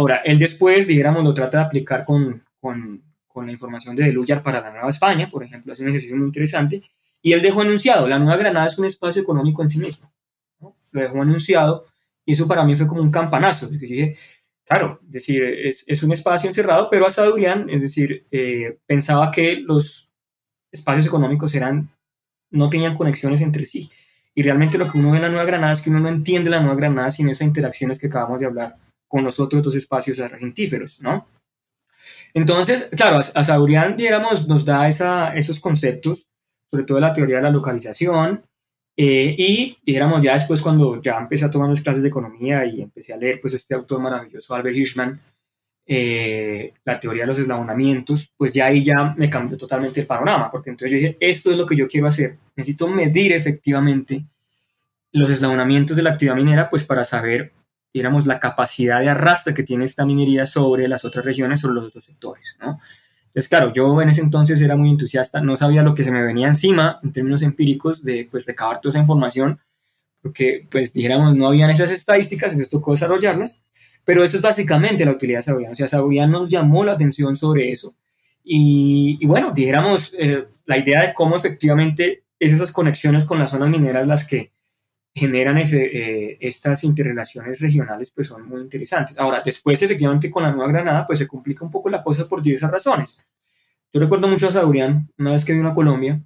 [0.00, 4.42] Ahora, él después, dijéramos, lo trata de aplicar con, con, con la información de Deluyar
[4.42, 6.82] para la Nueva España, por ejemplo, es un ejercicio muy interesante,
[7.20, 10.10] y él dejó anunciado, la Nueva Granada es un espacio económico en sí mismo.
[10.58, 10.74] ¿no?
[10.92, 11.84] Lo dejó anunciado
[12.24, 13.70] y eso para mí fue como un campanazo.
[13.70, 14.16] Yo dije,
[14.64, 19.56] claro, es decir, es, es un espacio encerrado, pero Asadurian, es decir, eh, pensaba que
[19.56, 20.14] los
[20.72, 21.90] espacios económicos eran,
[22.50, 23.90] no tenían conexiones entre sí.
[24.34, 26.48] Y realmente lo que uno ve en la Nueva Granada es que uno no entiende
[26.48, 28.78] la Nueva Granada sin esas interacciones que acabamos de hablar
[29.10, 31.26] con los otros dos espacios argentíferos, ¿no?
[32.32, 36.28] Entonces, claro, Asadurian, digamos, nos da esa, esos conceptos,
[36.70, 38.44] sobre todo la teoría de la localización,
[38.96, 42.82] eh, y dijéramos ya después cuando ya empecé a tomar mis clases de economía y
[42.82, 45.20] empecé a leer pues este autor maravilloso, Albert Hirschman,
[45.86, 50.48] eh, la teoría de los eslabonamientos, pues ya ahí ya me cambió totalmente el panorama,
[50.52, 54.24] porque entonces yo dije, esto es lo que yo quiero hacer, necesito medir efectivamente
[55.10, 57.52] los eslabonamientos de la actividad minera, pues para saber,
[57.92, 61.86] digamos, la capacidad de arrastre que tiene esta minería sobre las otras regiones, sobre los
[61.86, 62.80] otros sectores, ¿no?
[63.26, 66.22] Entonces, claro, yo en ese entonces era muy entusiasta, no sabía lo que se me
[66.22, 69.60] venía encima en términos empíricos de pues recabar toda esa información,
[70.20, 73.62] porque pues dijéramos no habían esas estadísticas, entonces tocó desarrollarlas,
[74.04, 77.36] pero eso es básicamente la utilidad de Saurian, o sea, Saurian nos llamó la atención
[77.36, 77.94] sobre eso.
[78.42, 83.50] Y, y bueno, dijéramos, eh, la idea de cómo efectivamente es esas conexiones con las
[83.50, 84.52] zonas mineras las que
[85.14, 89.18] generan eh, estas interrelaciones regionales, pues son muy interesantes.
[89.18, 92.42] Ahora, después, efectivamente, con la Nueva Granada, pues se complica un poco la cosa por
[92.42, 93.26] diversas razones.
[93.92, 96.22] Yo recuerdo mucho a Saurian, una vez que vino a Colombia,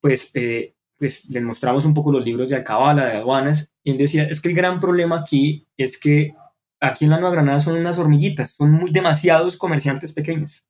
[0.00, 3.98] pues, eh, pues les mostramos un poco los libros de Alcabala, de aduanas, y él
[3.98, 6.34] decía, es que el gran problema aquí es que
[6.80, 10.64] aquí en la Nueva Granada son unas hormiguitas, son muy, demasiados comerciantes pequeños.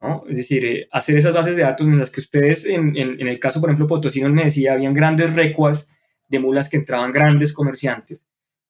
[0.00, 0.22] ¿no?
[0.28, 3.40] Es decir, eh, hacer esas bases de datos, mientras que ustedes, en, en, en el
[3.40, 5.88] caso, por ejemplo, Potosino, me decía, habían grandes recuas
[6.28, 8.26] de mulas que entraban grandes comerciantes.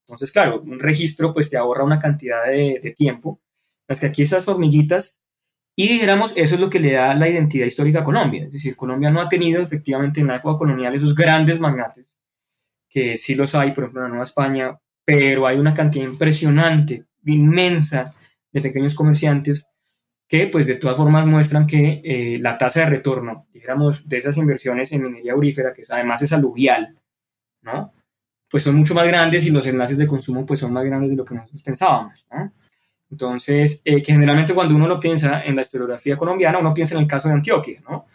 [0.07, 3.41] Entonces, claro, un registro pues te ahorra una cantidad de, tiempo.
[3.89, 5.21] Las que aquí esas hormiguitas,
[5.77, 8.45] y dijéramos, eso es lo que le da la identidad histórica a Colombia.
[8.45, 12.17] Es decir, Colombia no ha tenido efectivamente en la época colonial esos grandes magnates,
[12.89, 17.05] que sí los hay, por ejemplo, en la Nueva España, pero hay una cantidad impresionante,
[17.25, 18.15] inmensa,
[18.55, 19.67] de pequeños comerciantes
[20.27, 24.37] que pues de todas formas muestran que eh, la tasa de retorno, dijéramos, de esas
[24.39, 26.89] inversiones en minería aurífera, que además es aluvial,
[27.65, 27.93] ¿no?
[28.49, 31.17] Pues son mucho más grandes y los enlaces de consumo pues son más grandes de
[31.17, 32.53] lo que nosotros pensábamos, ¿no?
[33.11, 37.03] Entonces, eh, que generalmente cuando uno lo piensa en la historiografía colombiana, uno piensa en
[37.03, 38.07] el caso de Antioquia, ¿no?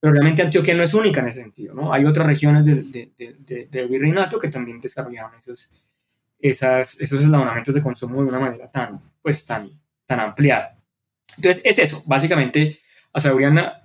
[0.00, 1.92] Pero realmente Antioquia no es única en ese sentido, ¿no?
[1.92, 5.70] Hay otras regiones del de, de, de, virreinato que también desarrollaron esos,
[6.38, 9.68] esas, esos eslabonamientos de consumo de una manera tan, pues, tan,
[10.06, 10.78] tan ampliada.
[11.36, 12.02] Entonces, es eso.
[12.06, 12.78] Básicamente,
[13.12, 13.82] Asauriana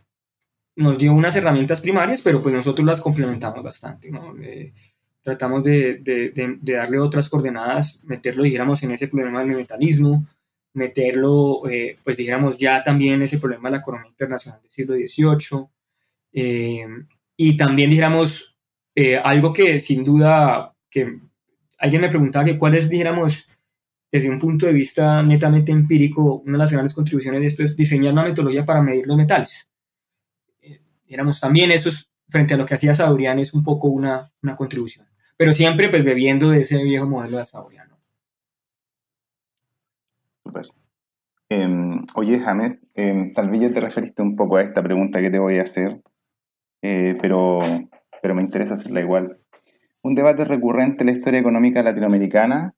[0.76, 4.36] nos dio unas herramientas primarias, pero pues nosotros las complementamos bastante, ¿no?
[4.42, 4.74] Eh,
[5.22, 10.26] tratamos de, de, de, darle otras coordenadas, meterlo, dijéramos, en ese problema del metalismo,
[10.74, 14.96] meterlo, eh, pues dijéramos, ya también en ese problema de la economía internacional del siglo
[14.96, 15.68] XVIII,
[16.34, 16.88] eh,
[17.38, 18.58] y también, dijéramos,
[18.96, 21.20] eh, algo que sin duda, que
[21.78, 23.46] alguien me preguntaba que cuál es, dijéramos,
[24.12, 27.78] desde un punto de vista netamente empírico, una de las grandes contribuciones de esto es
[27.78, 29.68] diseñar una metodología para medir los metales.
[31.06, 34.56] Dijéramos, también eso es, frente a lo que hacía Saurian, es un poco una, una
[34.56, 37.46] contribución pero siempre pues bebiendo de ese viejo modelo de.
[37.46, 37.72] Super.
[41.50, 41.68] Eh,
[42.16, 45.40] oye, James, eh, tal vez ya te referiste un poco a esta pregunta que te
[45.40, 46.02] voy a hacer,
[46.82, 47.60] eh, pero,
[48.22, 49.38] pero me interesa hacerla igual.
[50.02, 52.74] Un debate recurrente en la historia económica latinoamericana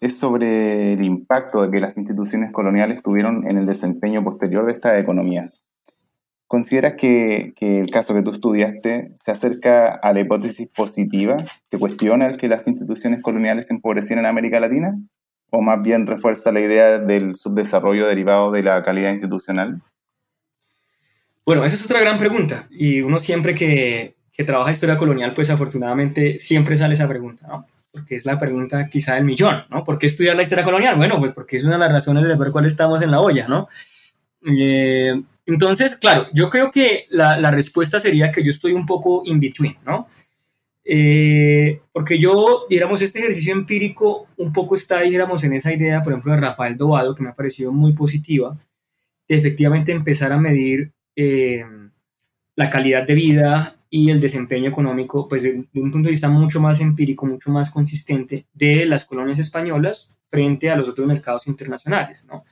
[0.00, 5.00] es sobre el impacto que las instituciones coloniales tuvieron en el desempeño posterior de estas
[5.00, 5.60] economías.
[6.52, 11.38] ¿Consideras que, el caso que tú estudiaste se acerca a la hipótesis positiva
[11.70, 14.94] que cuestiona el que las instituciones coloniales empobrecieran en América Latina?
[15.48, 19.80] ¿O más bien refuerza la idea del subdesarrollo derivado de la calidad institucional?
[21.46, 22.66] Bueno, esa es otra gran pregunta.
[22.68, 27.66] Y uno siempre que, trabaja historia colonial, pues afortunadamente siempre sale esa pregunta, ¿no?
[27.90, 29.84] Porque es la pregunta quizá del millón, ¿no?
[29.84, 30.96] ¿Por qué estudiar la historia colonial?
[30.96, 33.48] Bueno, pues porque es una de las razones de ver cuál estamos en la olla,
[33.48, 33.68] ¿no?
[34.46, 35.14] Eh,
[35.46, 39.40] entonces, claro, yo creo que la, la, respuesta sería que yo estoy un poco in
[39.40, 40.06] between, ¿no?
[40.84, 46.12] Eh, porque yo, digamos, este ejercicio empírico un poco está, digamos, en esa idea, por
[46.12, 48.56] ejemplo, de Rafael Dobado, que me ha parecido muy positiva,
[49.28, 51.64] de efectivamente empezar a medir eh,
[52.56, 56.28] la calidad de vida y el desempeño económico, pues de, de, un punto de vista
[56.28, 61.46] mucho más empírico, mucho más consistente de las colonias españolas frente a los otros mercados
[61.46, 62.44] internacionales, ¿no?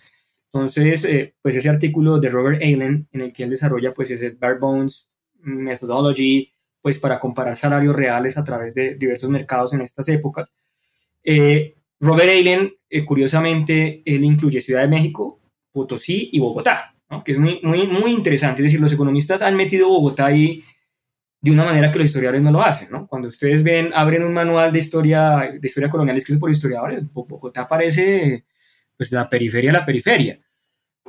[0.52, 4.30] Entonces, eh, pues ese artículo de Robert Allen, en el que él desarrolla pues ese
[4.30, 5.08] bare bones
[5.42, 10.52] methodology, pues para comparar salarios reales a través de diversos mercados en estas épocas.
[11.22, 17.22] Eh, Robert Allen, eh, curiosamente, él incluye Ciudad de México, Potosí y Bogotá, ¿no?
[17.22, 18.62] que es muy, muy, muy interesante.
[18.62, 20.64] Es decir, los economistas han metido Bogotá ahí
[21.42, 22.88] de una manera que los historiadores no lo hacen.
[22.90, 23.06] ¿no?
[23.06, 27.62] Cuando ustedes ven, abren un manual de historia, de historia colonial escrito por historiadores, Bogotá
[27.62, 28.44] aparece
[29.00, 30.38] pues la periferia la periferia.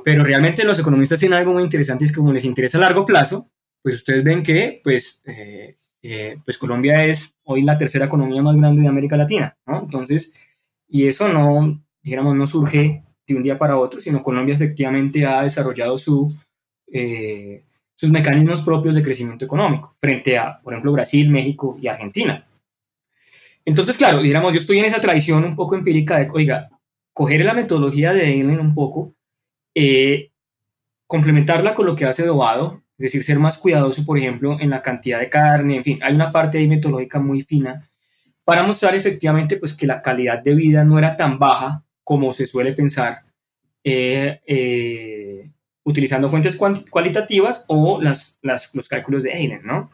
[0.02, 3.04] Pero realmente los economistas tienen algo muy interesante, es que como les interesa a largo
[3.04, 3.50] plazo,
[3.82, 8.56] pues ustedes ven que pues, eh, eh, pues Colombia es hoy la tercera economía más
[8.56, 9.80] grande de América Latina, ¿no?
[9.80, 10.32] Entonces,
[10.88, 15.42] y eso no, dijéramos, no surge de un día para otro, sino Colombia efectivamente ha
[15.42, 16.34] desarrollado su,
[16.90, 17.62] eh,
[17.94, 22.48] sus mecanismos propios de crecimiento económico frente a, por ejemplo, Brasil, México y Argentina.
[23.66, 26.70] Entonces, claro, dijéramos, yo estoy en esa tradición un poco empírica de, oiga,
[27.12, 29.14] coger la metodología de Allen un poco,
[29.74, 30.30] eh,
[31.06, 34.82] complementarla con lo que hace Dobado, es decir, ser más cuidadoso, por ejemplo, en la
[34.82, 37.90] cantidad de carne, en fin, hay una parte ahí metodológica muy fina
[38.44, 42.46] para mostrar efectivamente pues, que la calidad de vida no era tan baja como se
[42.46, 43.24] suele pensar
[43.84, 45.50] eh, eh,
[45.84, 49.90] utilizando fuentes cualitativas o las, los cálculos de Allen, ¿no?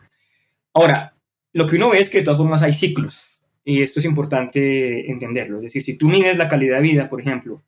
[0.75, 1.15] Ahora,
[1.53, 3.28] lo que uno ve es que de todas formas hay ciclos
[3.69, 5.59] y esto es importante entenderlo.
[5.59, 7.63] Es decir, si tú mides la calidad de vida, por ejemplo,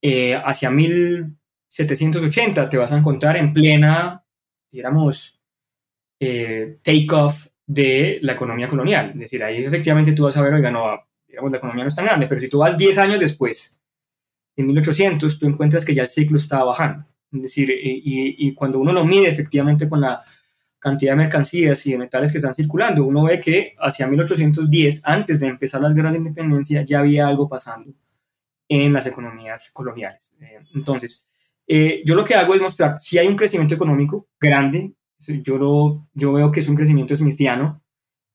[0.00, 4.24] eh, hacia 1780, te vas a encontrar en plena,
[4.72, 5.38] digamos,
[6.18, 9.10] eh, take-off de la economía colonial.
[9.10, 11.96] Es decir, ahí efectivamente tú vas a ver, oiga, no, digamos, la economía no es
[11.96, 13.78] tan grande, pero si tú vas 10 años después,
[14.56, 17.04] en 1800, tú encuentras que ya el ciclo estaba bajando.
[17.30, 20.24] Es decir, y cuando uno lo mide efectivamente con la
[20.78, 23.04] cantidad de mercancías y de metales que están circulando.
[23.04, 27.48] Uno ve que hacia 1810, antes de empezar las guerras de independencia, ya había algo
[27.48, 27.92] pasando
[28.68, 30.32] en las economías coloniales.
[30.40, 31.26] Eh, entonces,
[31.66, 34.92] eh, yo lo que hago es mostrar si hay un crecimiento económico grande,
[35.42, 37.82] yo, lo, yo veo que es un crecimiento smithiano,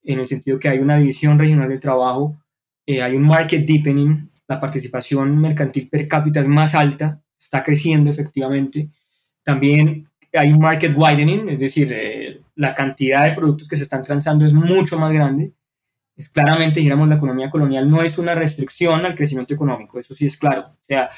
[0.03, 2.37] en el sentido que hay una división regional del trabajo,
[2.85, 8.11] eh, hay un market deepening, la participación mercantil per cápita es más alta, está creciendo
[8.11, 8.89] efectivamente.
[9.43, 14.53] También hay market widening, es decir, la cantidad de productos que se están transando es
[14.53, 15.53] mucho más grande.
[16.15, 20.25] Es claramente, digamos, la economía colonial no es una restricción al crecimiento económico, eso sí
[20.25, 20.61] es claro.
[20.61, 21.09] O sea,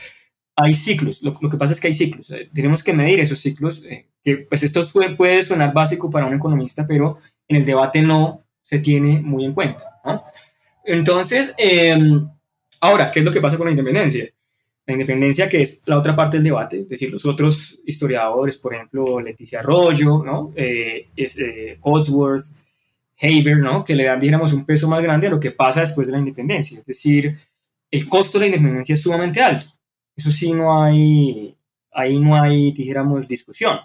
[0.55, 3.83] hay ciclos, lo, que pasa es que hay ciclos, eh, tenemos que medir esos ciclos,
[3.83, 4.81] eh, que pues esto
[5.17, 9.53] puede, sonar básico para un economista, pero en el debate no se tiene muy en
[9.53, 9.83] cuenta.
[10.85, 12.27] Entonces, em,
[12.79, 14.25] ahora, ¿qué es lo que pasa con la independencia?
[14.87, 18.75] La independencia, que es la otra parte del debate, es decir, los otros historiadores, por
[18.75, 20.53] ejemplo, Leticia Arroyo, ¿no?
[20.55, 21.79] Eh, eh,
[23.17, 23.83] Haber, ¿no?
[23.83, 26.19] que le dan, digamos, un peso más grande a lo que pasa después de la
[26.19, 26.77] independencia.
[26.77, 27.35] Es decir,
[27.89, 29.65] el costo de la independencia es sumamente alto.
[30.15, 31.55] Eso sí, no hay,
[31.91, 33.79] ahí no hay, dijéramos, discusión.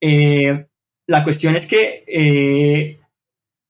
[0.00, 0.66] Eh,
[1.06, 2.98] la cuestión es que,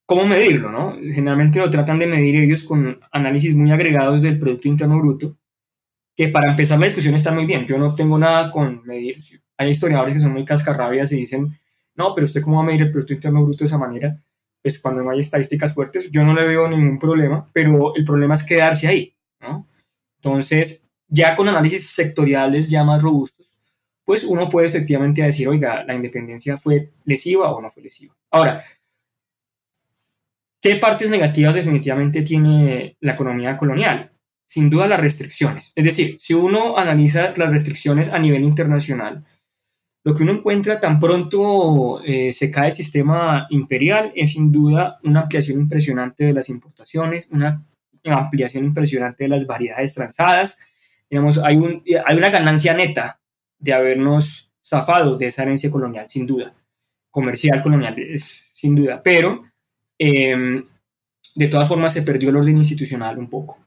[0.06, 0.72] ¿cómo medirlo?
[0.72, 0.96] No?
[1.12, 5.36] Generalmente lo tratan de medir ellos con análisis muy agregados del Producto Interno Bruto,
[6.16, 7.66] que para empezar la discusión está muy bien.
[7.66, 9.18] Yo no tengo nada con medir.
[9.56, 11.58] Hay historiadores que son muy cascarrabias y dicen,
[11.94, 14.20] no, pero usted cómo va a medir el Producto Interno Bruto de esa manera.
[14.62, 18.34] Pues cuando no hay estadísticas fuertes, yo no le veo ningún problema, pero el problema
[18.34, 19.14] es quedarse ahí.
[19.40, 19.66] ¿no?
[20.16, 23.50] Entonces, ya con análisis sectoriales ya más robustos,
[24.04, 28.14] pues uno puede efectivamente decir, oiga, la independencia fue lesiva o no fue lesiva.
[28.30, 28.64] Ahora,
[30.60, 34.13] ¿qué partes negativas definitivamente tiene la economía colonial?
[34.54, 35.72] Sin duda las restricciones.
[35.74, 39.24] Es decir, si uno analiza las restricciones a nivel internacional,
[40.04, 45.00] lo que uno encuentra tan pronto eh, se cae el sistema imperial es sin duda
[45.02, 47.64] una ampliación impresionante de las importaciones, una
[48.04, 50.56] ampliación impresionante de las variedades transadas.
[51.10, 53.18] Digamos, hay, un, hay una ganancia neta
[53.58, 56.54] de habernos zafado de esa herencia colonial, sin duda,
[57.10, 57.96] comercial colonial,
[58.54, 59.46] sin duda, pero
[59.98, 60.64] em,
[61.34, 63.63] de todas formas se perdió el orden institucional un poco.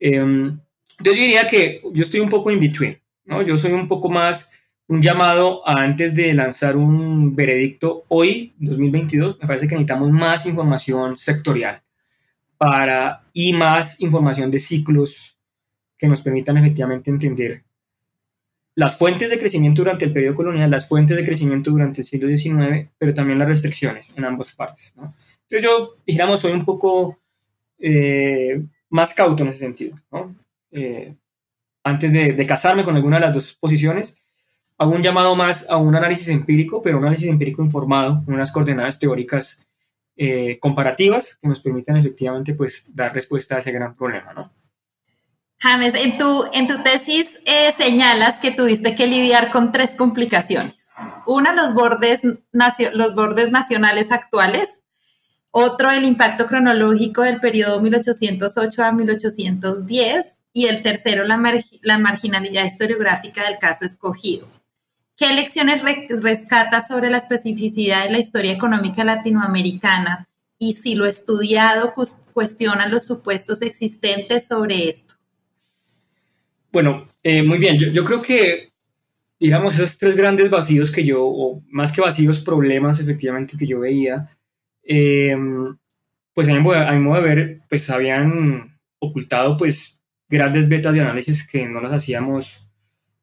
[0.00, 0.58] Em,
[0.98, 3.42] yo diría que yo estoy un poco in between, ¿no?
[3.42, 4.50] Yo soy un poco más
[4.88, 11.16] un llamado antes de lanzar un veredicto hoy, 2022, me parece que necesitamos más información
[11.16, 11.80] sectorial
[12.58, 15.38] para, y más información de ciclos
[15.96, 17.62] que nos permitan efectivamente entender
[18.74, 22.28] las fuentes de crecimiento durante el periodo colonial, las fuentes de crecimiento durante el siglo
[22.28, 24.94] XIX, pero también las restricciones en ambas partes.
[24.96, 25.14] ¿no?
[25.48, 27.18] Entonces yo, dijéramos, soy un poco
[27.78, 28.60] eh,
[28.90, 29.96] más cauto en ese sentido.
[30.10, 30.34] ¿no?
[30.70, 31.16] Eh,
[31.82, 34.16] antes de, casarme con alguna de las dos posiciones,
[34.76, 38.98] hago un llamado más a un análisis empírico, pero un análisis empírico informado, unas coordenadas
[38.98, 39.58] teóricas
[40.16, 44.34] eh, comparativas que nos permitan efectivamente pues, dar respuesta a ese gran problema.
[44.34, 44.52] ¿no?
[45.58, 50.90] James, en tu, en tu tesis eh, señalas que tuviste que lidiar con tres complicaciones.
[51.26, 52.20] Una, los bordes,
[52.92, 54.84] los bordes nacionales actuales.
[55.52, 60.42] Otro, el impacto cronológico del periodo 1808 a 1810.
[60.52, 61.40] Y el tercero, la,
[61.82, 64.48] la marginalidad historiográfica del caso escogido.
[65.16, 65.82] ¿Qué lecciones
[66.22, 70.26] rescata sobre la especificidad de la historia económica latinoamericana?
[70.58, 71.92] Y si lo estudiado
[72.32, 75.16] cuestiona los supuestos existentes sobre esto.
[76.72, 77.78] Bueno, eh, muy bien.
[77.78, 78.70] Yo, creo que,
[79.38, 83.80] digamos, esos tres grandes vacíos que yo, o más que vacíos, problemas efectivamente que yo
[83.80, 84.38] veía,
[84.90, 85.76] em,
[86.34, 91.68] pues a mi, modo de ver, pues habían ocultado pues grandes betas de análisis que
[91.68, 92.68] no las hacíamos,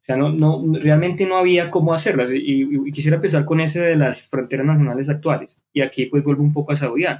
[0.02, 2.30] o sea, no, no, realmente no había cómo hacerlas.
[2.34, 5.62] Y, quisiera empezar con ese de las fronteras nacionales actuales.
[5.74, 7.20] Y aquí pues vuelvo un poco a Saurián.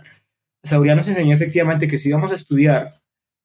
[0.64, 2.90] Saurián nos enseñó efectivamente que si íbamos a estudiar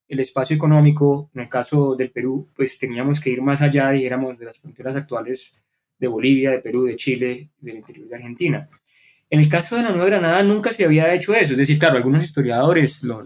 [0.09, 4.39] el espacio económico, en el caso del Perú, pues teníamos que ir más allá, dijéramos,
[4.39, 5.53] de las fronteras actuales
[5.99, 8.69] de Bolivia, de Perú, de Chile, del interior de Argentina.
[9.33, 11.97] En el caso de la Nueva Granada nunca se había hecho eso, es decir, claro,
[11.97, 13.23] algunos historiadores lo,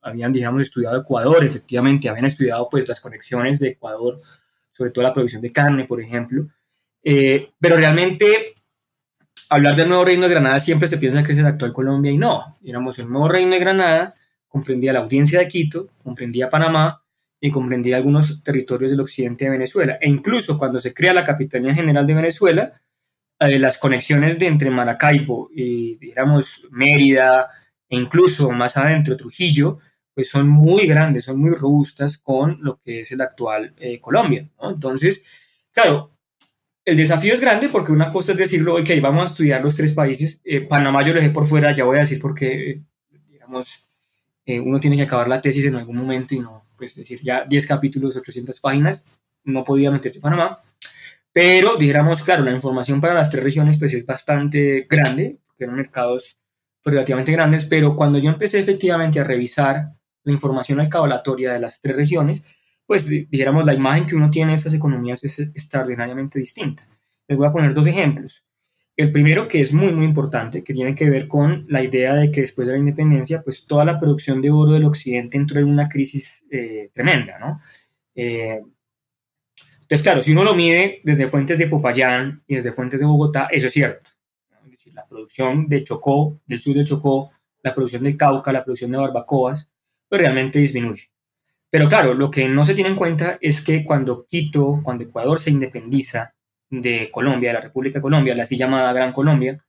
[0.00, 4.18] habían, digamos, estudiado Ecuador, efectivamente, habían estudiado pues las conexiones de Ecuador,
[4.72, 6.46] sobre todo la producción de carne, por ejemplo,
[7.04, 8.54] eh, pero realmente
[9.50, 12.16] hablar del nuevo reino de Granada siempre se piensa que es el actual Colombia y
[12.16, 14.14] no, digamos, el nuevo reino de Granada
[14.48, 17.04] comprendía la audiencia de Quito, comprendía Panamá
[17.38, 19.98] y comprendía algunos territorios del occidente de Venezuela.
[20.00, 22.80] E incluso cuando se crea la Capitanía General de Venezuela,
[23.48, 27.50] eh, las conexiones de entre Maracaibo y, digamos, Mérida
[27.88, 29.78] e incluso más adentro Trujillo,
[30.14, 34.48] pues son muy grandes, son muy robustas con lo que es el actual eh, Colombia.
[34.60, 35.24] Entonces,
[35.72, 36.12] claro,
[36.84, 39.92] el desafío es grande porque una cosa es decirlo, ok, vamos a estudiar los tres
[39.92, 40.40] países.
[40.44, 42.80] Eh, Panamá yo lo dejé por fuera, ya voy a decir porque,
[43.28, 43.88] digamos,
[44.44, 47.44] eh, uno tiene que acabar la tesis en algún momento y no, pues decir, ya
[47.44, 50.58] 10 capítulos, 800 páginas, no podía meterse Panamá.
[51.32, 55.76] Pero, dijéramos, claro, la información para las tres regiones pues es bastante grande, porque eran
[55.76, 56.38] mercados
[56.84, 59.92] relativamente grandes, pero cuando yo empecé efectivamente a revisar
[60.24, 62.44] la información alcabalatoria de las tres regiones,
[62.86, 66.86] pues dijéramos, la imagen que uno tiene de estas economías es extraordinariamente distinta.
[67.26, 68.44] Les voy a poner dos ejemplos.
[68.96, 72.30] El primero, que es muy, muy importante, que tiene que ver con la idea de
[72.30, 75.68] que después de la independencia, pues toda la producción de oro del occidente entró en
[75.68, 77.60] una crisis eh, tremenda, ¿no?
[78.14, 78.60] Eh,
[79.92, 83.48] entonces, claro, si uno lo mide desde fuentes de Popayán y desde fuentes de Bogotá,
[83.52, 84.08] eso es cierto.
[84.64, 87.30] Es decir, la producción de Chocó, del sur de Chocó,
[87.62, 89.70] la producción del Cauca, la producción de barbacoas,
[90.08, 91.10] pues realmente disminuye.
[91.68, 95.38] Pero claro, lo que no se tiene en cuenta es que cuando Quito, cuando Ecuador
[95.38, 96.36] se independiza,
[96.70, 99.62] de Colombia, de la República de Colombia, la así llamada Gran Colombia,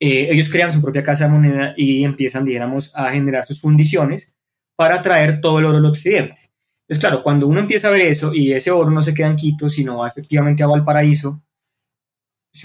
[0.00, 4.34] eh, ellos crean su propia casa de moneda y empiezan, digamos, a generar sus fundiciones
[4.74, 6.50] para traer todo el oro al occidente.
[6.86, 9.36] Entonces, claro, cuando uno empieza a ver eso y ese oro no se queda en
[9.36, 11.42] Quito, sino va efectivamente a Valparaíso,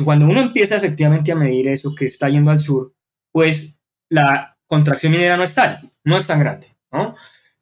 [0.03, 2.93] cuando uno empieza efectivamente a medir eso que está yendo al sur,
[3.32, 7.15] pues la contracción minera no es tal, no es tan grande, ¿no?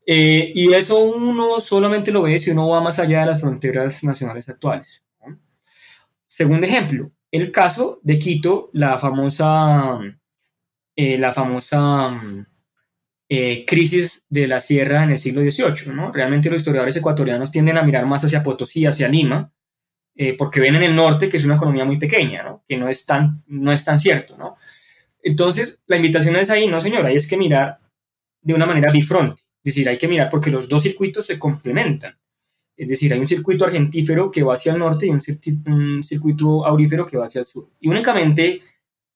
[0.05, 4.03] Eh, y eso uno solamente lo ve si uno va más allá de las fronteras
[4.03, 5.05] nacionales actuales.
[6.27, 9.99] Segundo ejemplo, el caso de Quito, la famosa,
[10.95, 12.21] eh, la famosa
[13.30, 15.93] eh, crisis de la sierra en el siglo XVIII.
[15.93, 16.11] ¿no?
[16.11, 19.51] Realmente los historiadores ecuatorianos tienden a mirar más hacia Potosí, hacia Lima,
[20.15, 22.63] eh, porque ven en el norte que es una economía muy pequeña, ¿no?
[22.67, 24.38] que no es, tan, no es tan cierto.
[24.38, 24.57] ¿no?
[25.21, 27.80] Entonces, la invitación es ahí, no señora, hay que mirar
[28.41, 32.17] de una manera bifronte, es decir, hay que mirar porque los dos circuitos se complementan.
[32.78, 37.07] Es decir, hay un circuito argentífero que va hacia el norte y un, circuito aurífero
[37.07, 37.71] que va hacia el sur.
[37.80, 38.61] Y únicamente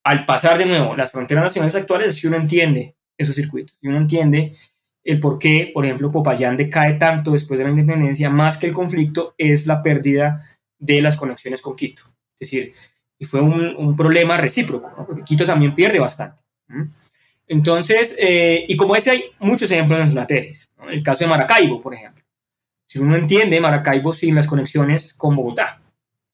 [0.03, 3.77] al pasar de nuevo las fronteras nacionales actuales es uno entiende esos circuitos.
[3.81, 4.55] Y uno entiende
[5.03, 8.73] el por qué, por ejemplo, Popayán decae tanto después de la independencia, más que el
[8.73, 10.47] conflicto, es la pérdida
[10.77, 12.03] de las conexiones con Quito.
[12.39, 12.73] Es decir,
[13.17, 16.37] y fue un, problema recíproco, porque Quito también pierde bastante.
[17.47, 20.71] Entonces, eh, y como ese hay muchos ejemplos en la tesis.
[20.89, 22.23] El caso de Maracaibo, por ejemplo.
[22.85, 25.81] Si uno entiende Maracaibo sin las conexiones con Bogotá,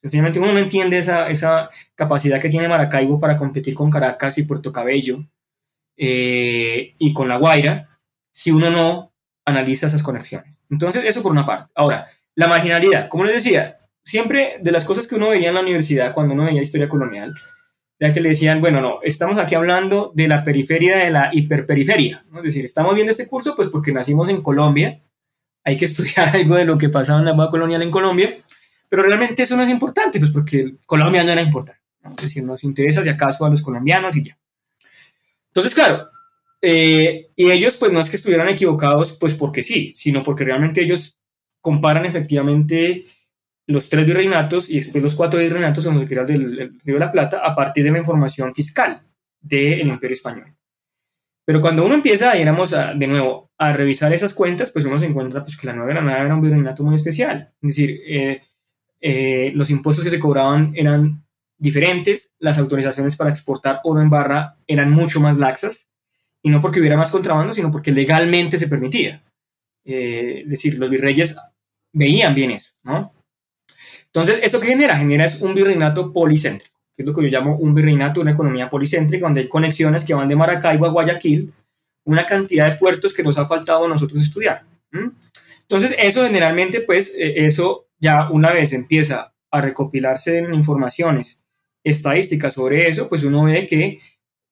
[0.01, 4.43] sencillamente uno no entiende esa, esa capacidad que tiene Maracaibo para competir con Caracas y
[4.43, 5.23] Puerto Cabello
[5.97, 7.89] eh, y con La Guaira,
[8.31, 9.13] si uno no
[9.45, 10.59] analiza esas conexiones.
[10.69, 11.71] Entonces, eso por una parte.
[11.75, 15.61] Ahora, la marginalidad, como les decía, siempre de las cosas que uno veía en la
[15.61, 17.33] universidad cuando uno veía historia colonial,
[17.99, 22.23] era que le decían, bueno, no, estamos aquí hablando de la periferia de la hiperperiferia.
[22.35, 25.01] Es decir, estamos viendo este curso pues porque nacimos en Colombia
[25.63, 28.33] hay que estudiar algo de lo que pasaba en la moda colonial en Colombia,
[28.87, 31.81] pero realmente eso no es importante, pues porque Colombia no era importante.
[32.17, 34.37] Es decir, nos interesa si acaso a los colombianos y ya.
[35.49, 36.09] Entonces, claro,
[36.61, 40.81] eh, y ellos pues no es que estuvieran equivocados pues porque sí, sino porque realmente
[40.81, 41.17] ellos
[41.61, 43.05] comparan efectivamente
[43.67, 47.11] los tres virreinatos y después los cuatro virreinatos en los que del, Río de la
[47.11, 49.01] Plata a partir de la información fiscal
[49.39, 50.55] del Imperio Español.
[51.45, 55.05] Pero cuando uno empieza, digamos, a, de nuevo, a revisar esas cuentas, pues uno se
[55.05, 57.53] encuentra pues, que la Nueva Granada era un virreinato muy especial.
[57.61, 58.41] Es decir, eh,
[58.99, 61.25] eh, los impuestos que se cobraban eran
[61.57, 65.87] diferentes, las autorizaciones para exportar oro en barra eran mucho más laxas,
[66.43, 69.23] y no porque hubiera más contrabando, sino porque legalmente se permitía.
[69.83, 71.35] Eh, es decir, los virreyes
[71.93, 73.13] veían bien eso, ¿no?
[74.05, 74.97] Entonces, ¿eso qué genera?
[74.97, 78.69] Genera es un virreinato policéntrico, que es lo que yo llamo un virreinato, una economía
[78.69, 81.53] policéntrica, donde hay conexiones que van de Maracaibo a Guayaquil,
[82.05, 84.63] una cantidad de puertos que nos ha faltado a nosotros estudiar.
[85.61, 91.45] Entonces, eso generalmente, pues, eh, eso ya una vez empieza a recopilarse en informaciones
[91.89, 93.99] estadísticas sobre eso, pues uno ve que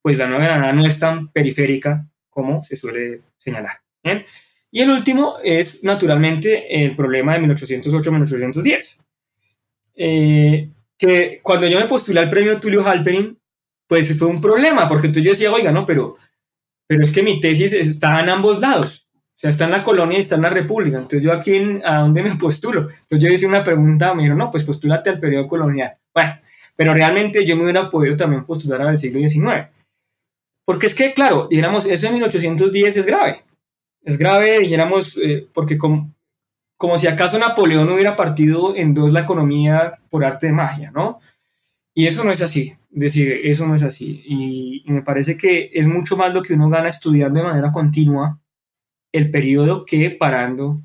[0.01, 3.77] pues la Nueva Granada no es tan periférica como se suele señalar.
[4.71, 9.05] Y el último es naturalmente el problema de 1808-1810.
[9.95, 13.39] Eh, que cuando yo me postulé al premio Tulio Halperin,
[13.87, 16.17] pues fue un problema, porque yo decía, oiga, no, pero,
[16.87, 19.07] pero es que mi tesis está en ambos lados.
[19.35, 20.97] O sea, está en la colonia y está en la república.
[20.97, 22.89] Entonces yo aquí, ¿a dónde me postulo?
[22.89, 25.97] Entonces yo hice una pregunta, me dijeron, no, pues postúlate al periodo colonial.
[26.13, 26.35] Bueno,
[26.75, 29.69] pero realmente yo me hubiera podido también postular al siglo XIX.
[30.65, 33.43] Porque es que, claro, dijéramos, eso en 1810 es grave.
[34.03, 36.13] Es grave, dijéramos, eh, porque como,
[36.77, 41.19] como si acaso Napoleón hubiera partido en dos la economía por arte de magia, ¿no?
[41.93, 44.23] Y eso no es así, decir, eso no es así.
[44.25, 47.71] Y, y, me parece que es mucho más lo que uno gana estudiando de manera
[47.71, 48.39] continua
[49.13, 50.75] el periodo que parando.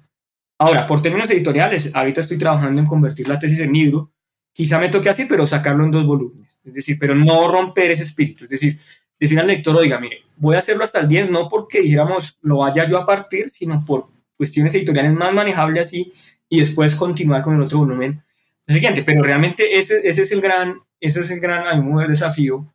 [0.56, 4.12] Ahora, por términos editoriales, ahorita estoy trabajando en convertir la tesis en libro.
[4.52, 6.50] Quizá me toque así, pero sacarlo en dos volúmenes.
[6.64, 8.44] Es decir, pero no romper ese espíritu.
[8.44, 8.78] Es decir,
[9.18, 12.58] decir al lector, oiga, mire, voy a hacerlo hasta el 10, no porque dijéramos lo
[12.58, 16.12] vaya yo a partir, sino por cuestiones editoriales más manejables así,
[16.48, 18.22] y después continuar con el otro volumen
[18.66, 19.02] siguiente.
[19.02, 22.72] Pero realmente ese, ese es el gran, ese es el gran el desafío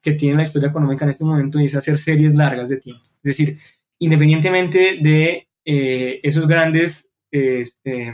[0.00, 3.04] que tiene la historia económica en este momento y es hacer series largas de tiempo.
[3.22, 3.58] Es decir,
[3.98, 8.12] independientemente de eh, esos grandes eh, eh,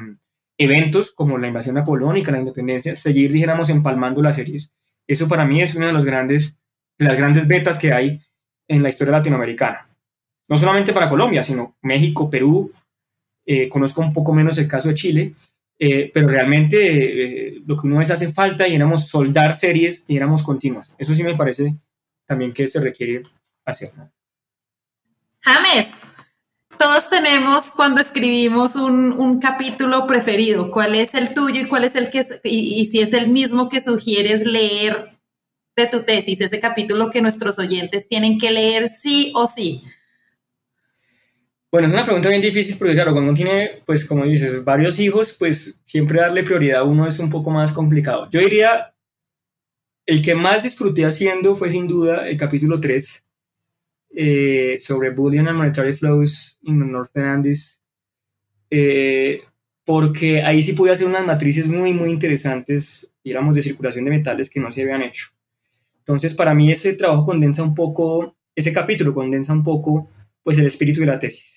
[0.59, 4.73] eventos como la invasión napoleónica, la independencia, seguir, dijéramos, empalmando las series.
[5.07, 6.59] Eso para mí es una de los grandes
[6.99, 8.21] las grandes betas que hay
[8.69, 9.89] en la historia latinoamericana.
[10.49, 12.73] No solamente para Colombia, sino México, Perú,
[13.47, 15.35] eh, conozco un poco menos el caso de Chile,
[15.79, 16.77] eh, pero realmente
[17.57, 20.95] eh, lo que uno es hace falta, éramos soldar series, y éramos continuas.
[20.99, 21.77] Eso sí me parece
[22.27, 23.23] también que se requiere
[23.65, 23.91] hacer.
[25.41, 26.14] James,
[26.79, 30.71] todos tenemos cuando escribimos un, un, capítulo preferido.
[30.71, 33.69] ¿Cuál es el tuyo y cuál es el que, y, y si es el mismo
[33.69, 35.19] que sugieres leer
[35.77, 39.83] de tu tesis, ese capítulo que nuestros oyentes tienen que leer sí o sí?
[41.75, 45.01] Bueno, es una pregunta bien difícil porque claro, cuando uno tiene, pues como dices, varios
[45.01, 48.29] hijos, pues siempre darle prioridad a uno es un poco más complicado.
[48.31, 48.95] Yo diría,
[50.07, 53.24] el que más disfruté haciendo fue sin duda el capítulo 3
[54.17, 57.83] eh, sobre Bullion and Monetary Flows in the Northern Andes,
[58.71, 59.43] eh,
[59.85, 64.49] porque ahí sí pude hacer unas matrices muy, muy interesantes, digamos, de circulación de metales
[64.49, 65.29] que no se habían hecho.
[65.99, 70.09] Entonces, para mí ese trabajo condensa un poco, ese capítulo condensa un poco,
[70.43, 71.53] pues, el espíritu de la tesis.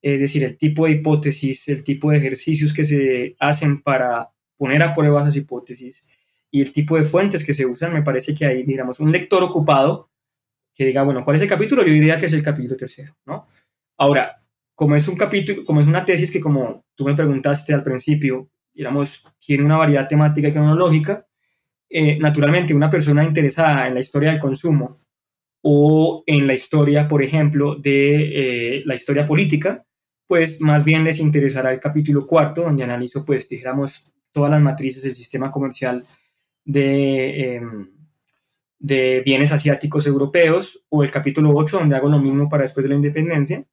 [0.00, 4.82] Es decir, el tipo de hipótesis, el tipo de ejercicios que se hacen para poner
[4.82, 6.04] a prueba esas hipótesis
[6.50, 9.42] y el tipo de fuentes que se usan, me parece que hay, digamos, un lector
[9.42, 10.10] ocupado
[10.76, 11.82] que diga, bueno, ¿cuál es el capítulo?
[11.82, 13.48] Yo diría que es el capítulo tercero, ¿no?
[13.96, 14.42] Ahora,
[14.74, 18.50] como es un capítulo, como es una tesis que, como tú me preguntaste al principio,
[18.74, 21.26] digamos, tiene una variedad temática y cronológica,
[21.88, 25.00] eh, naturalmente una persona interesada en la historia del consumo
[25.62, 29.86] o en la historia, por ejemplo, de eh, la historia política,
[30.26, 35.02] pues más bien les interesará el capítulo cuarto, donde analizo, pues, dijéramos, todas las matrices
[35.02, 36.04] del sistema comercial
[36.64, 37.95] de, em,
[38.78, 42.90] de bienes asiáticos europeos, o el capítulo 8, donde hago lo mismo para después de
[42.90, 43.64] la independencia,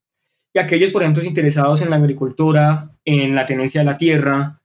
[0.53, 4.61] y aquellos, por ejemplo, interesados en la agricultura, en la tenencia de la tierra,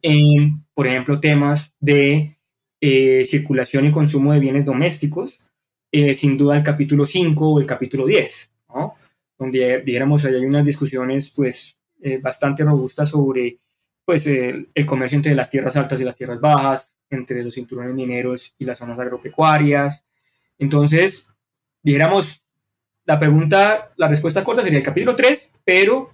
[0.00, 2.38] en, por ejemplo, temas de
[2.80, 5.40] eh, circulación y consumo de bienes domésticos,
[5.92, 8.94] eh, sin duda el capítulo 5 o el capítulo 10, ¿no?
[9.38, 13.58] donde viéramos hay unas discusiones pues eh, bastante robustas sobre
[14.06, 18.54] pues el, comercio entre las tierras altas y las tierras bajas, entre los cinturones mineros
[18.56, 20.04] y las zonas agropecuarias.
[20.58, 21.28] Entonces,
[21.82, 22.40] dijéramos,
[23.04, 26.10] la pregunta, la respuesta corta sería el capítulo 3, pero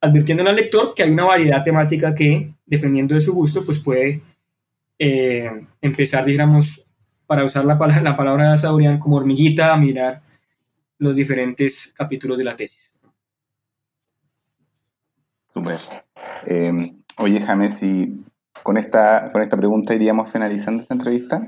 [0.00, 4.20] advirtiendo al lector que hay una variedad temática que, dependiendo de su gusto, pues puede
[4.98, 6.84] eh, empezar, digamos,
[7.28, 10.20] para usar la, la palabra Saurian como hormiguita, a mirar
[10.98, 12.92] los diferentes capítulos de la tesis.
[15.46, 15.78] Súper.
[16.46, 18.24] Eh, oye, James, y
[18.62, 21.42] con esta, con esta pregunta iríamos finalizando esta entrevista.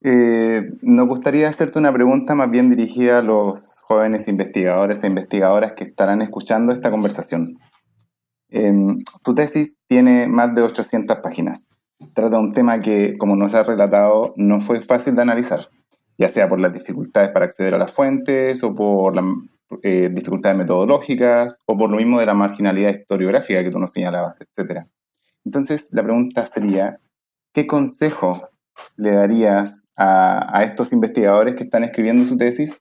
[0.00, 5.72] Eh, nos gustaría hacerte una pregunta más bien dirigida a los jóvenes investigadores e investigadoras
[5.72, 7.58] que estarán escuchando esta conversación.
[8.50, 11.70] Em, tu tesis tiene más de 800 páginas.
[12.14, 15.68] Trata un tema que, como nos has relatado, no fue fácil de analizar,
[16.16, 19.24] ya sea por las dificultades para acceder a las fuentes o por las
[19.82, 24.38] eh, dificultades metodológicas o por lo mismo de la marginalidad historiográfica que tú nos señalabas,
[24.40, 24.86] etc.
[25.44, 27.00] Entonces, la pregunta sería,
[27.52, 28.48] ¿qué consejo
[28.96, 32.80] le darías a, estos investigadores que están escribiendo su tesis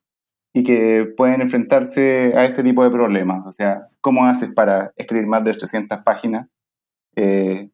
[0.54, 3.46] y que pueden enfrentarse a este tipo de problemas?
[3.46, 6.52] O sea, ¿cómo haces para escribir más de 800 páginas,
[7.16, 7.70] eh,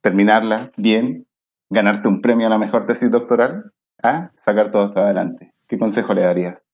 [0.00, 1.26] terminarla bien,
[1.70, 3.72] ganarte un premio a la mejor tesis doctoral,
[4.02, 5.54] a sacar todo esto adelante?
[5.68, 6.64] ¿Qué consejo le darías?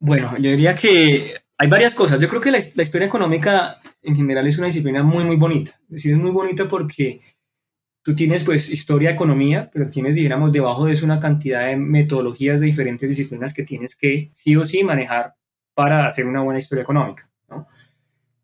[0.00, 2.18] Bueno, yo diría que hay varias cosas.
[2.18, 5.72] Yo creo que la, la, historia económica en general es una disciplina muy, muy bonita.
[5.84, 7.20] Es decir, es muy bonita porque
[8.02, 12.60] tú tienes pues historia, economía, pero tienes, digamos, debajo de eso una cantidad de metodologías
[12.60, 15.34] de diferentes disciplinas que tienes que sí o sí manejar
[15.74, 17.66] para hacer una buena historia económica, ¿no?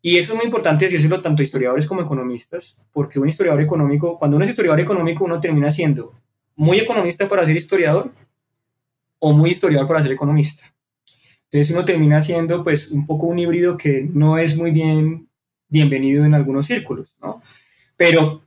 [0.01, 4.17] Y eso es muy importante decírselo tanto a historiadores como economistas, porque un historiador económico,
[4.17, 6.13] cuando uno es historiador económico, uno termina siendo
[6.55, 8.13] muy economista para ser historiador
[9.19, 10.63] o muy historiador para ser economista.
[11.51, 15.29] Entonces uno termina siendo pues un poco un híbrido que no es muy bien
[15.69, 17.41] bienvenido en algunos círculos, ¿no?
[17.95, 18.43] Pero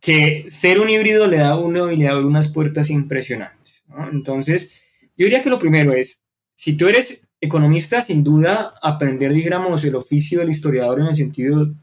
[0.00, 3.84] que ser un híbrido le da a uno y le abre unas puertas impresionantes.
[4.12, 4.80] Entonces,
[5.16, 6.24] yo diría que lo primero es,
[6.54, 11.74] si tú eres economista, sin duda, aprender, digamos, el oficio del historiador en el sentido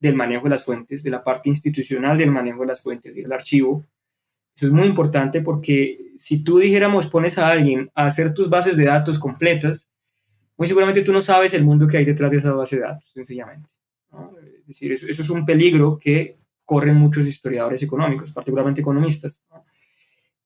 [0.00, 3.32] del manejo de las fuentes, de la parte institucional del manejo de las fuentes, del
[3.32, 3.84] archivo.
[4.56, 8.76] Eso es muy importante porque si tú dijéramos, pones a alguien a hacer tus bases
[8.76, 9.88] de datos completas,
[10.56, 13.10] muy seguramente tú no sabes el mundo que hay detrás de esa base de datos,
[13.10, 13.68] sencillamente.
[14.60, 19.42] Es decir, eso, eso, es un peligro que corren muchos historiadores económicos, particularmente economistas.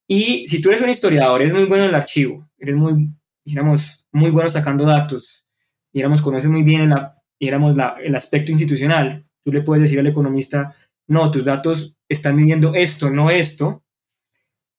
[0.06, 3.10] Y si tú eres un historiador, eres muy bueno en el archivo, eres muy,
[3.44, 5.44] digamos, muy bueno sacando datos,
[5.92, 6.94] digamos, conoces muy bien el,
[7.38, 10.74] digamos, la, el aspecto institucional, tú le puedes decir al economista,
[11.06, 13.84] no, tus datos están midiendo esto, no esto,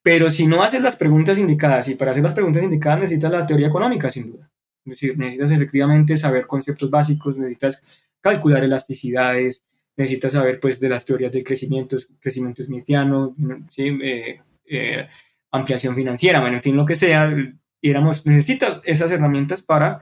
[0.02, 3.46] pero si no haces las preguntas indicadas, y para hacer las preguntas indicadas necesitas la
[3.46, 4.50] teoría económica, sin duda.
[4.86, 7.82] Es decir, necesitas efectivamente saber conceptos básicos, necesitas
[8.22, 9.64] calcular elasticidades,
[9.96, 13.36] necesitas saber pues de las teorías del crecimiento, crecimiento smithiano,
[13.78, 15.08] eh, eh,
[15.52, 17.34] ampliación financiera, bueno, en fin, lo que sea,
[17.82, 20.02] éramos, necesitas esas herramientas para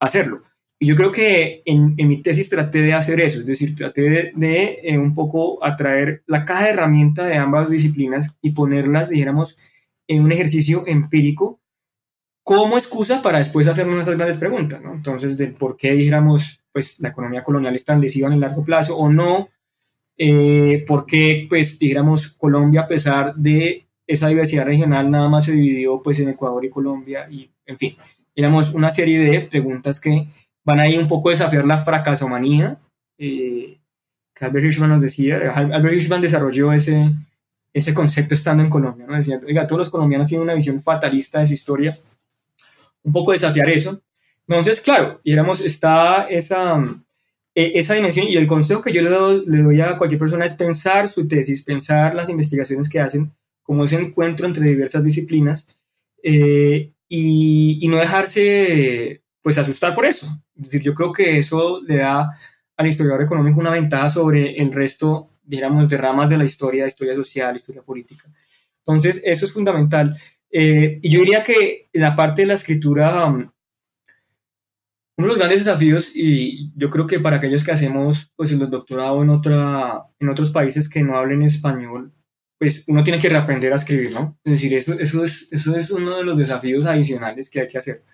[0.00, 0.42] hacerlo.
[0.80, 4.78] Y yo creo que en, mi tesis traté de hacer eso, es decir, traté de,
[4.82, 9.58] eh, un poco atraer la caja de herramientas de ambas disciplinas y ponerlas, dijéramos,
[10.06, 11.60] en un ejercicio empírico
[12.48, 14.94] como excusa para después hacernos esas grandes preguntas, ¿no?
[14.94, 18.96] Entonces, del por qué, dijéramos, pues la economía colonial está lesiva en el largo plazo
[18.96, 19.50] o no,
[20.16, 26.00] eh, porque pues dijéramos Colombia a pesar de esa diversidad regional nada más se dividió
[26.00, 27.98] pues en Ecuador y Colombia y en fin,
[28.34, 30.26] digamos una serie de preguntas que
[30.64, 32.78] van ahí un poco a desafiar la fracasomanía
[33.18, 33.78] eh,
[34.34, 37.10] que Albert Hirschman nos decía, Albert Hirschman desarrolló ese,
[37.74, 39.18] ese concepto estando en Colombia, ¿no?
[39.18, 41.98] Decía, oiga, todos los colombianos tienen una visión fatalista de su historia,
[43.08, 44.02] un poco desafiar eso,
[44.48, 46.82] entonces, claro, digamos, está esa,
[47.54, 50.46] e, esa dimensión y el consejo que yo le doy, le doy a cualquier persona
[50.46, 53.30] es pensar su tesis, pensar las investigaciones que hacen
[53.62, 55.76] como ese encuentro entre diversas disciplinas
[56.22, 60.26] eh, y, y, no dejarse pues asustar por eso.
[60.56, 62.30] Es decir, yo creo que eso le da
[62.76, 67.14] al historiador económico una ventaja sobre el resto, digamos, de ramas de la historia, historia
[67.14, 68.24] social, historia política.
[68.78, 70.16] Entonces, eso es fundamental.
[70.50, 73.52] Eh, yo diría que la parte de la escritura
[75.18, 78.70] uno de los grandes desafíos, y yo creo que para aquellos que hacemos pues, el
[78.70, 82.12] doctorado en, otra, en otros países que no hablen español,
[82.56, 84.38] pues uno tiene que reaprender a escribir, ¿no?
[84.44, 87.78] Es decir, eso, eso, es, eso es uno de los desafíos adicionales que hay que
[87.78, 88.04] hacer.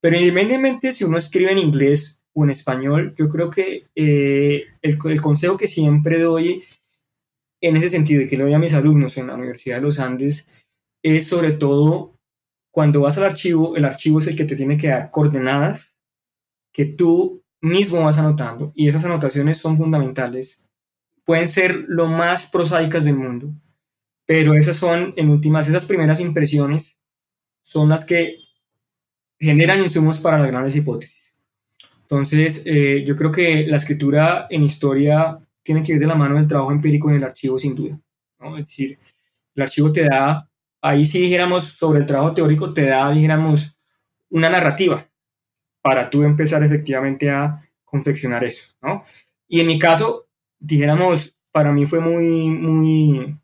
[0.00, 4.98] Pero independientemente si uno escribe en inglés o en español, yo creo que eh, el,
[5.04, 6.62] el, consejo que siempre doy
[7.60, 9.98] en ese sentido y que le doy a mis alumnos en la Universidad de los
[9.98, 10.59] Andes
[11.02, 12.18] es sobre todo
[12.70, 15.96] cuando vas al archivo, el archivo es el que te tiene que dar coordenadas
[16.72, 20.64] que tú mismo vas anotando y esas anotaciones son fundamentales.
[21.24, 23.52] Pueden ser lo más prosaicas del mundo,
[24.24, 26.98] pero esas son, en últimas, esas primeras impresiones
[27.62, 28.36] son las que
[29.38, 31.34] generan insumos para las grandes hipótesis.
[32.02, 36.36] Entonces, eh, yo creo que la escritura en historia tiene que ir de la mano
[36.36, 38.00] del trabajo empírico en el archivo, sin duda.
[38.40, 38.58] ¿no?
[38.58, 38.98] Es decir,
[39.54, 40.49] el archivo te da,
[40.80, 43.78] ahí si dijéramos sobre el trabajo teórico, te da, dijéramos,
[44.30, 45.06] una narrativa
[45.82, 49.04] para tú empezar efectivamente a confeccionar eso, ¿no?
[49.48, 50.28] Y en mi caso,
[50.58, 53.36] dijéramos, para mí fue muy, muy,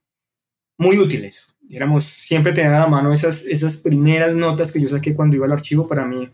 [0.78, 1.46] muy útil eso.
[1.60, 5.46] Dijéramos, siempre tener a la mano esas, esas primeras notas que yo saqué cuando iba
[5.46, 6.28] al archivo, para mí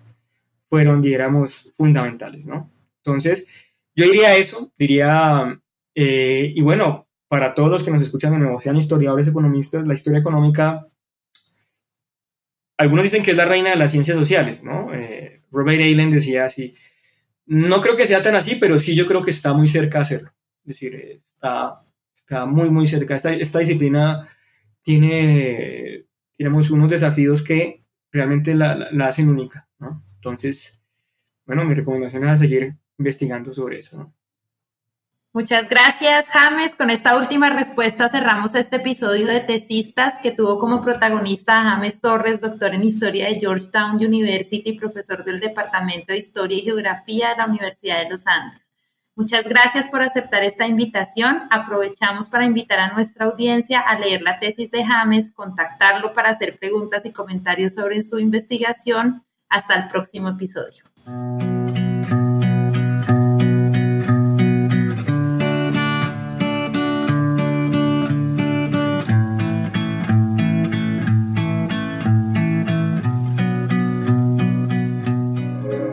[0.68, 2.70] fueron, dijéramos, fundamentales, ¿no?
[2.98, 3.48] Entonces,
[3.94, 5.58] yo diría eso, diría,
[5.94, 9.94] eh, y bueno, para todos los que nos escuchan de nuevo, sean historiadores, economistas, la
[9.94, 10.86] historia económica,
[12.82, 14.92] algunos dicen que es la reina de las ciencias sociales, ¿no?
[14.92, 16.74] Eh, Robert Allen decía así,
[17.46, 20.02] no creo que sea tan así, pero sí yo creo que está muy cerca de
[20.02, 20.30] hacerlo.
[20.64, 21.82] Es decir, está,
[22.14, 23.16] está muy, muy cerca.
[23.16, 24.28] Esta, esta disciplina
[24.82, 26.06] tiene,
[26.36, 30.04] digamos, unos desafíos que realmente la, la, hacen única, ¿no?
[30.16, 30.82] Entonces,
[31.46, 34.14] bueno, mi recomendación es seguir investigando sobre eso, ¿no?
[35.34, 36.74] Muchas gracias, James.
[36.76, 42.02] Con esta última respuesta cerramos este episodio de Tesistas que tuvo como protagonista a James
[42.02, 47.30] Torres, doctor en Historia de Georgetown University y profesor del Departamento de Historia y Geografía
[47.30, 48.60] de la Universidad de los Andes.
[49.14, 51.44] Muchas gracias por aceptar esta invitación.
[51.50, 56.58] Aprovechamos para invitar a nuestra audiencia a leer la tesis de James, contactarlo para hacer
[56.58, 59.22] preguntas y comentarios sobre su investigación.
[59.48, 60.84] Hasta el próximo episodio.